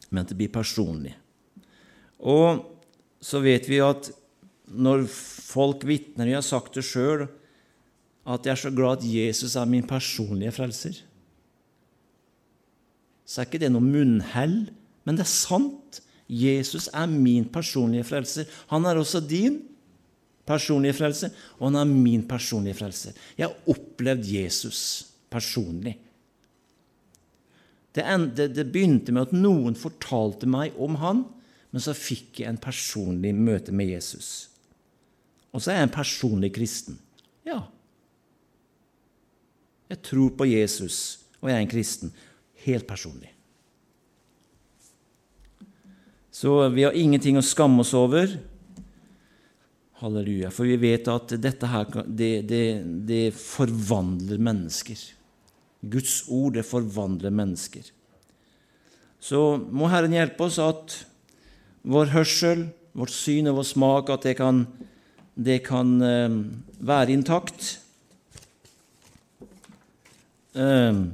men 0.09 0.23
at 0.23 0.31
det 0.31 0.37
blir 0.39 0.51
personlig. 0.53 1.13
Og 2.21 2.63
så 3.21 3.41
vet 3.43 3.67
vi 3.69 3.81
at 3.83 4.09
når 4.71 5.05
folk 5.11 5.83
vitner, 5.87 6.29
jeg 6.29 6.39
har 6.39 6.47
sagt 6.47 6.77
det 6.77 6.85
sjøl, 6.87 7.27
at 8.21 8.45
jeg 8.45 8.53
er 8.53 8.61
så 8.61 8.71
glad 8.73 9.01
at 9.01 9.07
Jesus 9.07 9.55
er 9.57 9.67
min 9.69 9.87
personlige 9.87 10.53
frelser. 10.55 11.01
Så 13.25 13.41
er 13.41 13.49
ikke 13.49 13.61
det 13.63 13.71
noe 13.73 13.83
munnhell, 13.83 14.55
men 15.05 15.17
det 15.17 15.25
er 15.25 15.31
sant. 15.31 16.01
Jesus 16.31 16.87
er 16.95 17.09
min 17.11 17.47
personlige 17.51 18.05
frelser. 18.07 18.47
Han 18.71 18.87
er 18.87 18.99
også 19.01 19.23
din. 19.25 19.67
personlige 20.45 20.93
frelser, 20.97 21.29
og 21.59 21.69
han 21.69 21.75
er 21.79 21.85
min 21.85 22.23
personlige 22.27 22.73
frelser. 22.75 23.13
Jeg 23.37 23.47
har 23.47 23.69
opplevd 23.71 24.25
Jesus 24.25 25.05
personlig. 25.31 25.93
Det, 27.95 28.05
endte, 28.07 28.47
det 28.47 28.69
begynte 28.71 29.11
med 29.11 29.27
at 29.27 29.35
noen 29.35 29.75
fortalte 29.75 30.47
meg 30.49 30.77
om 30.79 30.95
han, 31.01 31.25
men 31.71 31.83
så 31.83 31.95
fikk 31.95 32.41
jeg 32.41 32.51
en 32.51 32.61
personlig 32.61 33.33
møte 33.35 33.75
med 33.75 33.91
Jesus. 33.91 34.51
Og 35.51 35.63
så 35.63 35.73
er 35.73 35.81
jeg 35.81 35.89
en 35.89 35.97
personlig 35.97 36.51
kristen. 36.55 36.97
Ja. 37.47 37.65
Jeg 39.91 39.99
tror 40.07 40.31
på 40.39 40.47
Jesus, 40.47 41.19
og 41.41 41.49
jeg 41.51 41.57
er 41.57 41.65
en 41.65 41.71
kristen. 41.71 42.13
Helt 42.63 42.87
personlig. 42.87 43.31
Så 46.31 46.53
vi 46.71 46.85
har 46.87 46.95
ingenting 46.95 47.35
å 47.37 47.43
skamme 47.43 47.83
oss 47.83 47.91
over. 47.97 48.31
Halleluja. 49.99 50.49
For 50.53 50.65
vi 50.65 50.77
vet 50.79 51.09
at 51.11 51.35
dette 51.43 51.67
her, 51.69 51.89
det, 52.07 52.31
det, 52.49 52.65
det 53.07 53.25
forvandler 53.35 54.39
mennesker. 54.41 55.01
Guds 55.81 56.21
ord, 56.29 56.53
det 56.57 56.67
forvandler 56.67 57.33
mennesker. 57.33 57.87
Så 59.21 59.39
må 59.69 59.89
Herren 59.89 60.13
hjelpe 60.15 60.47
oss 60.47 60.57
at 60.61 60.97
vår 61.81 62.11
hørsel, 62.13 62.67
vårt 62.97 63.13
syn 63.13 63.49
og 63.49 63.59
vår 63.59 63.67
smak, 63.69 64.11
at 64.13 64.25
det 64.27 64.35
kan, 64.37 64.65
det 65.33 65.61
kan 65.65 65.95
uh, 66.01 66.37
være 66.81 67.15
intakt. 67.15 67.75
Uh, 70.57 71.09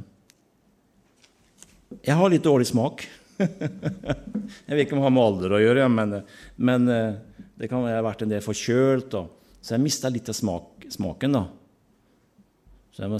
jeg 2.03 2.15
har 2.19 2.31
litt 2.31 2.47
dårlig 2.47 2.67
smak. 2.71 3.05
jeg 3.37 4.73
vet 4.73 4.85
ikke 4.85 4.97
om 4.97 5.03
det 5.03 5.07
har 5.07 5.15
med 5.15 5.27
alder 5.27 5.55
å 5.55 5.61
gjøre, 5.61 5.87
men, 5.93 6.19
men 6.57 6.91
uh, 6.91 7.43
det 7.59 7.69
kan 7.71 7.85
ha 7.87 8.01
vært 8.05 8.25
en 8.25 8.33
del 8.33 8.43
forkjølt. 8.43 9.19
Og, 9.19 9.55
så 9.61 9.75
jeg 9.75 9.83
mista 9.83 10.11
litt 10.11 10.31
av 10.31 10.37
smak, 10.37 10.87
smaken. 10.93 11.39
da. 11.39 11.45
Så 12.95 13.03
jeg 13.03 13.13
må 13.13 13.19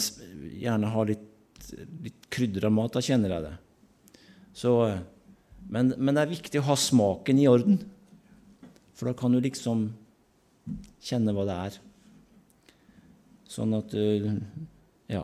gjerne 0.64 0.92
ha 0.94 1.04
litt, 1.06 1.27
litt 1.76 2.28
krydder 2.34 2.68
av 2.70 2.76
mat. 2.76 2.96
Da 2.96 3.04
kjenner 3.04 3.34
jeg 3.36 3.46
det. 3.48 3.54
Så, 4.58 4.74
men, 5.70 5.94
men, 5.98 6.14
det 6.16 6.24
er 6.24 6.32
viktig 6.32 6.62
å 6.62 6.68
ha 6.72 6.78
smaken 6.80 7.42
i 7.42 7.48
orden, 7.50 7.82
for 8.98 9.10
da 9.10 9.18
kan 9.18 9.34
du 9.34 9.42
liksom 9.44 9.90
kjenne 11.04 11.36
hva 11.36 11.46
det 11.48 11.58
er. 11.68 11.78
Sånn 13.48 13.76
at 13.78 13.94
ja, 13.94 15.24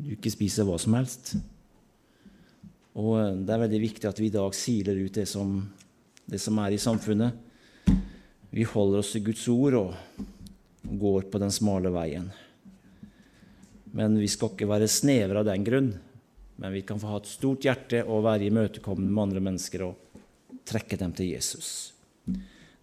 du 0.00 0.10
ikke 0.16 0.32
spiser 0.32 0.66
hva 0.68 0.76
som 0.82 0.96
helst. 0.98 1.36
Og 2.98 3.44
det 3.46 3.54
er 3.54 3.62
veldig 3.62 3.80
viktig 3.84 4.10
at 4.10 4.18
vi 4.18 4.28
i 4.28 4.34
dag 4.34 4.56
siler 4.56 4.98
ut 4.98 5.14
det 5.14 5.28
som, 5.30 5.54
det 6.26 6.40
som 6.42 6.58
er 6.60 6.74
i 6.74 6.82
samfunnet. 6.82 7.46
Vi 8.50 8.66
holder 8.66 9.00
oss 9.00 9.14
til 9.14 9.28
Guds 9.30 9.46
ord 9.52 9.78
og 9.78 10.94
går 11.00 11.28
på 11.30 11.38
den 11.38 11.52
smale 11.54 11.92
veien. 11.94 12.26
Men 13.96 14.18
vi 14.20 14.28
skal 14.30 14.52
ikke 14.54 14.68
være 14.70 14.88
snevre 14.90 15.42
av 15.42 15.48
den 15.48 15.64
grunn. 15.66 15.90
Men 16.60 16.74
vi 16.76 16.82
kan 16.86 17.00
få 17.00 17.14
ha 17.14 17.18
et 17.20 17.30
stort 17.30 17.64
hjerte 17.64 18.02
og 18.04 18.26
være 18.26 18.50
imøtekommende 18.50 19.10
med 19.10 19.22
andre 19.22 19.42
mennesker 19.48 19.86
og 19.86 19.94
trekke 20.68 20.98
dem 21.00 21.14
til 21.16 21.32
Jesus. 21.32 21.92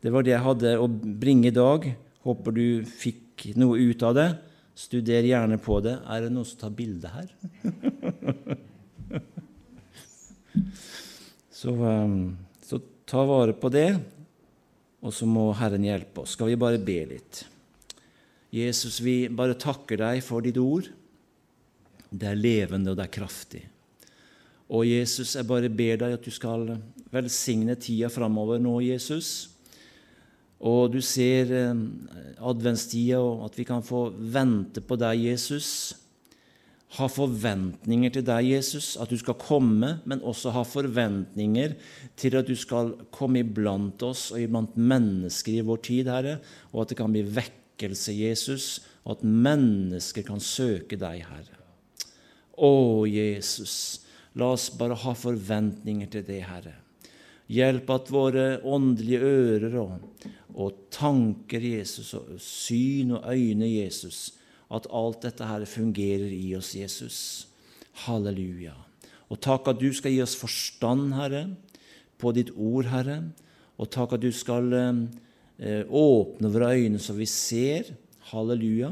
Det 0.02 0.12
var 0.14 0.26
det 0.26 0.34
jeg 0.34 0.46
hadde 0.46 0.74
å 0.82 0.88
bringe 0.90 1.52
i 1.52 1.56
dag. 1.56 1.86
Håper 2.26 2.56
du 2.56 2.68
fikk 2.90 3.52
noe 3.60 3.78
ut 3.78 4.04
av 4.06 4.18
det. 4.18 4.28
Studer 4.78 5.26
gjerne 5.26 5.58
på 5.62 5.80
det. 5.86 5.96
Er 6.06 6.26
det 6.26 6.34
noen 6.34 6.46
som 6.46 6.60
tar 6.62 6.74
bilde 6.78 7.10
her? 7.10 7.30
så, 11.60 11.74
um, 11.74 12.38
så 12.66 12.82
ta 13.10 13.24
vare 13.30 13.54
på 13.58 13.72
det. 13.74 13.90
Og 15.06 15.14
så 15.14 15.30
må 15.30 15.52
Herren 15.58 15.86
hjelpe 15.86 16.26
oss. 16.26 16.34
Skal 16.36 16.52
vi 16.52 16.60
bare 16.60 16.82
be 16.82 17.00
litt? 17.14 17.46
Jesus, 18.54 19.00
vi 19.04 19.28
bare 19.30 19.58
takker 19.60 20.02
deg 20.02 20.22
for 20.26 20.46
ditt 20.46 20.58
ord. 20.62 20.90
Det 22.10 22.30
er 22.30 22.40
levende, 22.40 22.92
og 22.92 23.00
det 23.00 23.08
er 23.08 23.18
kraftig. 23.18 23.64
Og 24.68 24.84
Jesus, 24.88 25.36
jeg 25.36 25.48
bare 25.48 25.70
ber 25.72 26.00
deg 26.02 26.18
at 26.18 26.26
du 26.26 26.34
skal 26.34 26.74
velsigne 27.14 27.78
tida 27.80 28.10
framover 28.12 28.60
nå, 28.60 28.80
Jesus. 28.84 29.50
Og 30.58 30.92
du 30.96 31.00
ser 31.06 31.54
eh, 31.54 31.86
adventstida, 32.42 33.22
og 33.22 33.46
at 33.48 33.58
vi 33.60 33.66
kan 33.68 33.86
få 33.86 34.08
vente 34.18 34.82
på 34.84 34.98
deg, 35.00 35.28
Jesus. 35.30 35.70
Ha 36.98 37.08
forventninger 37.12 38.16
til 38.16 38.26
deg, 38.26 38.50
Jesus, 38.56 38.96
at 39.00 39.12
du 39.12 39.20
skal 39.20 39.38
komme, 39.40 39.98
men 40.08 40.24
også 40.24 40.54
ha 40.56 40.64
forventninger 40.68 41.76
til 42.20 42.38
at 42.40 42.48
du 42.48 42.56
skal 42.58 42.94
komme 43.14 43.44
iblant 43.44 44.04
oss 44.08 44.30
og 44.32 44.42
iblant 44.42 44.80
mennesker 44.80 45.60
i 45.60 45.66
vår 45.68 45.84
tid, 45.84 46.12
Herre, 46.12 46.38
og 46.72 46.84
at 46.86 46.94
det 46.94 47.00
kan 47.02 47.12
bli 47.14 47.26
vekkelse, 47.28 48.16
Jesus, 48.16 48.70
og 49.04 49.18
at 49.18 49.28
mennesker 49.28 50.26
kan 50.28 50.42
søke 50.44 51.00
deg, 51.00 51.28
Herre. 51.28 51.67
Å, 52.58 53.06
Jesus, 53.06 53.76
la 54.38 54.52
oss 54.56 54.72
bare 54.74 54.98
ha 54.98 55.14
forventninger 55.14 56.10
til 56.14 56.26
det, 56.26 56.42
Herre. 56.50 56.74
Hjelp 57.48 57.92
at 57.94 58.10
våre 58.12 58.48
åndelige 58.68 59.24
ører 59.24 59.78
og, 59.80 60.26
og 60.58 60.82
tanker, 60.92 61.64
Jesus, 61.64 62.12
og 62.18 62.34
syn 62.44 63.14
og 63.16 63.30
øyne, 63.30 63.70
Jesus, 63.70 64.34
at 64.74 64.90
alt 64.92 65.22
dette 65.24 65.48
her 65.48 65.64
fungerer 65.70 66.34
i 66.34 66.56
oss, 66.58 66.74
Jesus. 66.76 67.20
Halleluja. 68.04 68.76
Og 69.32 69.40
takk 69.44 69.70
at 69.72 69.80
du 69.80 69.88
skal 69.96 70.14
gi 70.16 70.24
oss 70.24 70.36
forstand, 70.40 71.14
Herre, 71.16 71.46
på 72.20 72.34
ditt 72.36 72.52
ord, 72.56 72.90
Herre. 72.92 73.22
Og 73.78 73.90
takk 73.94 74.18
at 74.18 74.24
du 74.24 74.32
skal 74.34 74.72
eh, 74.74 75.84
åpne 75.86 76.52
våre 76.52 76.74
øyne 76.76 77.00
så 77.00 77.16
vi 77.16 77.30
ser. 77.30 77.94
Halleluja. 78.32 78.92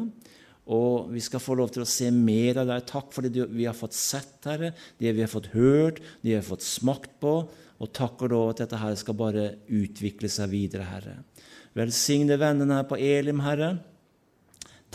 Og 0.65 1.11
vi 1.13 1.21
skal 1.21 1.43
få 1.43 1.57
lov 1.59 1.69
til 1.73 1.83
å 1.83 1.89
se 1.89 2.07
mer 2.13 2.61
av 2.63 2.69
deg. 2.71 2.87
Takk 2.89 3.11
for 3.13 3.25
det 3.25 3.45
vi 3.53 3.67
har 3.69 3.77
fått 3.77 3.93
sett, 3.97 4.39
Herre, 4.47 4.71
det 4.97 5.13
vi 5.13 5.21
har 5.21 5.29
fått 5.29 5.51
hørt, 5.53 6.01
det 6.23 6.31
vi 6.31 6.37
har 6.39 6.45
fått 6.45 6.65
smakt 6.65 7.19
på. 7.21 7.35
Og 7.75 7.91
takk 7.93 8.23
og 8.25 8.31
lov 8.31 8.53
at 8.53 8.63
dette 8.63 8.79
her 8.79 8.95
skal 8.97 9.17
bare 9.19 9.49
utvikle 9.67 10.31
seg 10.31 10.49
videre, 10.53 10.87
Herre. 10.89 11.19
Velsigne 11.75 12.39
vennene 12.39 12.79
her 12.79 12.87
på 12.89 12.97
Elim, 12.97 13.43
Herre 13.43 13.75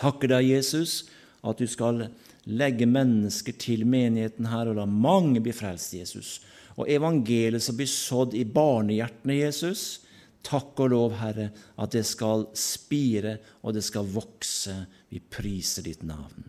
takker 0.01 0.33
deg, 0.33 0.49
Jesus, 0.55 1.05
at 1.45 1.61
du 1.61 1.69
skal 1.69 2.07
legge 2.49 2.89
mennesker 2.89 3.57
til 3.61 3.85
menigheten 3.89 4.49
her 4.51 4.71
og 4.71 4.79
la 4.81 4.87
mange 4.89 5.43
bli 5.45 5.53
frelst, 5.55 5.95
Jesus. 5.97 6.39
Og 6.79 6.89
evangeliet 6.89 7.65
som 7.65 7.77
blir 7.77 7.91
sådd 7.91 8.37
i 8.39 8.47
barnehjertene, 8.49 9.37
Jesus, 9.43 10.07
takk 10.47 10.79
og 10.81 10.93
lov, 10.95 11.19
Herre, 11.21 11.51
at 11.77 11.93
det 11.93 12.07
skal 12.09 12.47
spire 12.57 13.37
og 13.61 13.77
det 13.77 13.85
skal 13.85 14.09
vokse. 14.09 14.79
Vi 15.11 15.21
priser 15.21 15.85
ditt 15.87 16.03
navn. 16.07 16.47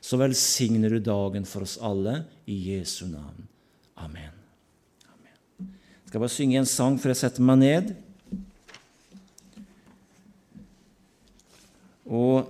Så 0.00 0.18
velsigner 0.18 0.90
du 0.90 0.98
dagen 1.04 1.46
for 1.46 1.66
oss 1.66 1.76
alle 1.78 2.24
i 2.50 2.56
Jesu 2.72 3.04
navn. 3.06 3.46
Amen. 4.00 4.34
Amen. 5.12 5.36
Jeg 5.60 6.10
skal 6.10 6.24
bare 6.24 6.34
synge 6.34 6.58
en 6.58 6.68
sang 6.68 6.96
før 6.98 7.14
jeg 7.14 7.20
setter 7.22 7.46
meg 7.46 7.60
ned. 7.60 7.92
Og 12.10 12.48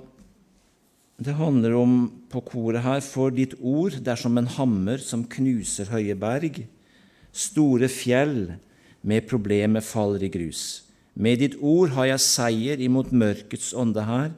det 1.21 1.37
handler 1.37 1.77
om 1.77 1.97
på 2.33 2.41
koret 2.47 2.81
her 2.81 3.03
For 3.05 3.35
ditt 3.35 3.59
ord 3.61 3.99
det 3.99 4.09
er 4.09 4.21
som 4.21 4.39
en 4.41 4.49
hammer 4.49 5.03
som 5.05 5.27
knuser 5.29 5.91
høye 5.93 6.17
berg. 6.17 6.63
Store 7.31 7.91
fjell 7.93 8.55
med 9.05 9.27
problemet 9.29 9.85
faller 9.85 10.25
i 10.25 10.31
grus. 10.33 10.87
Med 11.13 11.43
ditt 11.43 11.59
ord 11.61 11.93
har 11.99 12.15
jeg 12.15 12.25
seier 12.25 12.81
imot 12.81 13.13
mørkets 13.13 13.75
ånde 13.77 14.07
her. 14.07 14.31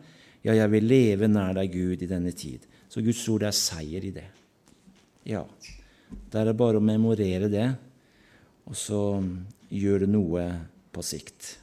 Ja, 0.43 0.57
jeg 0.57 0.71
vil 0.73 0.89
leve 0.91 1.29
nær 1.31 1.55
deg, 1.55 1.71
Gud, 1.71 2.03
i 2.03 2.11
denne 2.11 2.33
tid. 2.35 2.67
Så 2.91 3.03
Guds 3.05 3.23
ord, 3.31 3.45
det 3.45 3.53
er 3.53 3.57
seier 3.57 4.05
i 4.05 4.13
det. 4.15 4.27
Ja, 5.29 5.45
det 6.11 6.41
er 6.41 6.53
bare 6.59 6.81
å 6.81 6.85
memorere 6.85 7.49
det, 7.53 7.69
og 8.67 8.77
så 8.79 9.03
gjør 9.71 10.05
det 10.05 10.11
noe 10.11 10.47
på 10.93 11.05
sikt. 11.07 11.62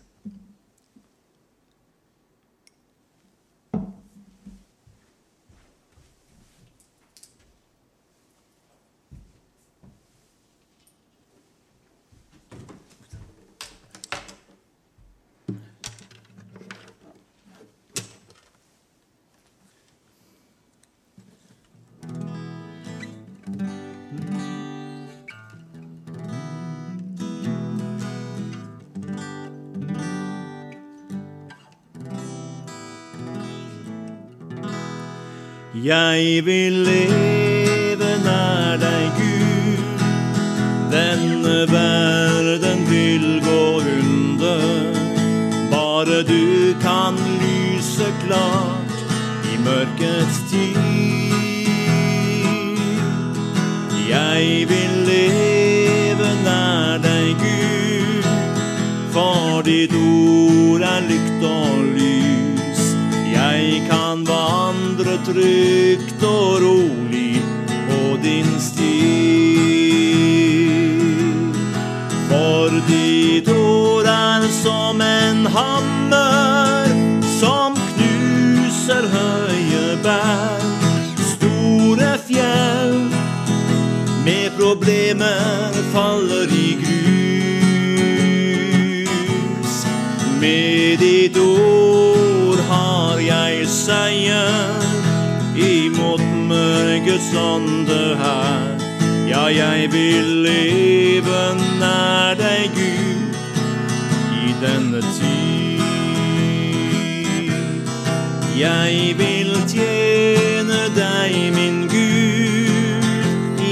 Jeg 35.84 36.46
vil 36.46 36.74
leve 36.74 38.08
nær 38.24 38.76
deg, 38.82 39.12
Gud. 39.16 40.02
Denne 40.92 41.72
verden 41.72 42.80
vil 42.90 43.42
gå 43.46 43.62
under. 43.78 44.94
Bare 45.72 46.24
du 46.28 46.76
kan 46.82 47.16
lyse 47.40 48.12
klart 48.26 48.98
i 49.54 49.56
mørkets 49.64 50.42
tid. 50.52 50.76
Jeg 54.10 54.68
vil 54.70 54.94
leve 55.08 56.30
nær 56.44 57.00
deg, 57.08 57.36
Gud, 57.40 58.28
for 59.16 59.62
ditt 59.62 59.96
ord 59.96 60.82
er 60.82 61.02
lykt 61.08 61.44
og 61.54 61.84
lys. 61.96 62.49
Kan 63.90 64.26
vandre 64.26 65.18
trygt 65.26 66.24
og 66.24 66.62
rolig 66.62 67.42
på 67.90 68.18
din 68.24 68.52
sti. 68.62 68.96
For 72.30 72.70
ditt 72.90 73.50
ord 73.50 74.06
er 74.06 74.46
som 74.62 75.02
en 75.02 75.46
hammer 75.46 75.99
seier 93.90 94.82
imot 95.56 96.22
mørkets 96.50 97.34
ånde 97.34 98.18
her. 98.22 98.68
Ja, 99.30 99.44
jeg 99.50 99.90
vil 99.94 100.28
leve 100.46 101.42
nær 101.80 102.38
deg, 102.38 102.70
Gud, 102.78 103.34
i 104.44 104.54
denne 104.62 105.02
tid. 105.18 105.82
Jeg 108.60 109.16
vil 109.18 109.56
tjene 109.74 110.82
deg, 110.98 111.40
min 111.58 111.82
Gud, 111.90 113.10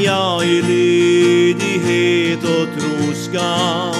ja, 0.02 0.42
i 0.42 0.62
lydighet 0.72 2.44
og 2.58 2.68
troskap 2.80 3.97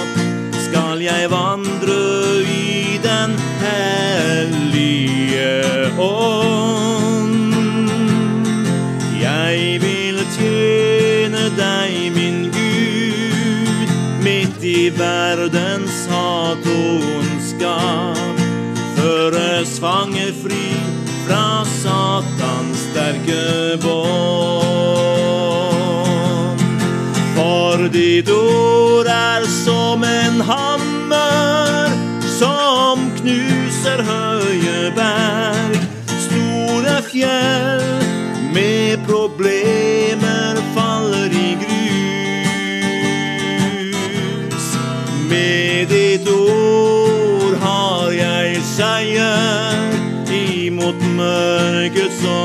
verdens 14.98 16.06
hat 16.10 16.66
og 16.66 17.02
ondskap. 17.18 18.40
Føres 18.98 19.78
fangefri 19.80 20.68
fra 21.26 21.64
Satans 21.82 22.78
sterke 22.90 23.78
bånd. 23.82 24.98
For 27.36 27.88
ditt 27.94 28.30
ord 28.34 29.06
er 29.12 29.46
som 29.62 30.04
en 30.04 30.40
hammer 30.50 31.94
som 32.38 33.10
knuser 33.20 34.02
høye 34.08 34.90
berg, 34.98 35.78
store 36.26 36.98
fjell 37.12 37.87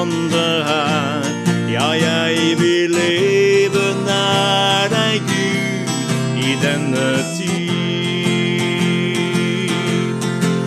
ånde 0.04 0.48
er. 0.68 1.22
Ja, 1.72 1.90
jeg 1.92 2.36
vil 2.60 2.90
leve 2.92 3.84
nær 4.06 4.88
deg, 4.92 5.22
Gud, 5.30 5.88
i 6.44 6.58
denne 6.64 7.08
tid. 7.38 7.70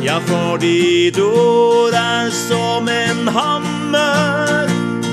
Ja, 0.06 0.18
for 0.28 0.56
ditt 0.62 1.18
ord 1.20 1.92
er 1.92 2.30
som 2.32 2.88
en 2.88 3.28
hammer, 3.28 4.66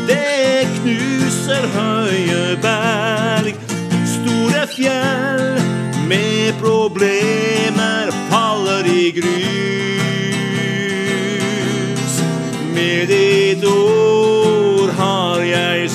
det 0.07 0.67
knuser 0.77 1.67
høye 1.75 2.45
berg, 2.63 3.55
store 4.15 4.67
fjell 4.75 5.12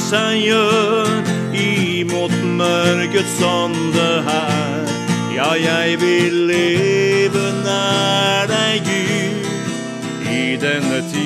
seier 0.09 1.09
imot 1.52 2.32
mørkets 2.56 3.42
ånde 3.44 4.09
her. 4.28 4.88
Ja, 5.36 5.50
jeg 5.52 6.00
vil 6.00 6.32
leve 6.48 7.44
nær 7.64 8.48
deg, 8.48 8.88
Gud, 8.88 9.48
i 10.32 10.56
denne 10.64 11.04
tid. 11.12 11.17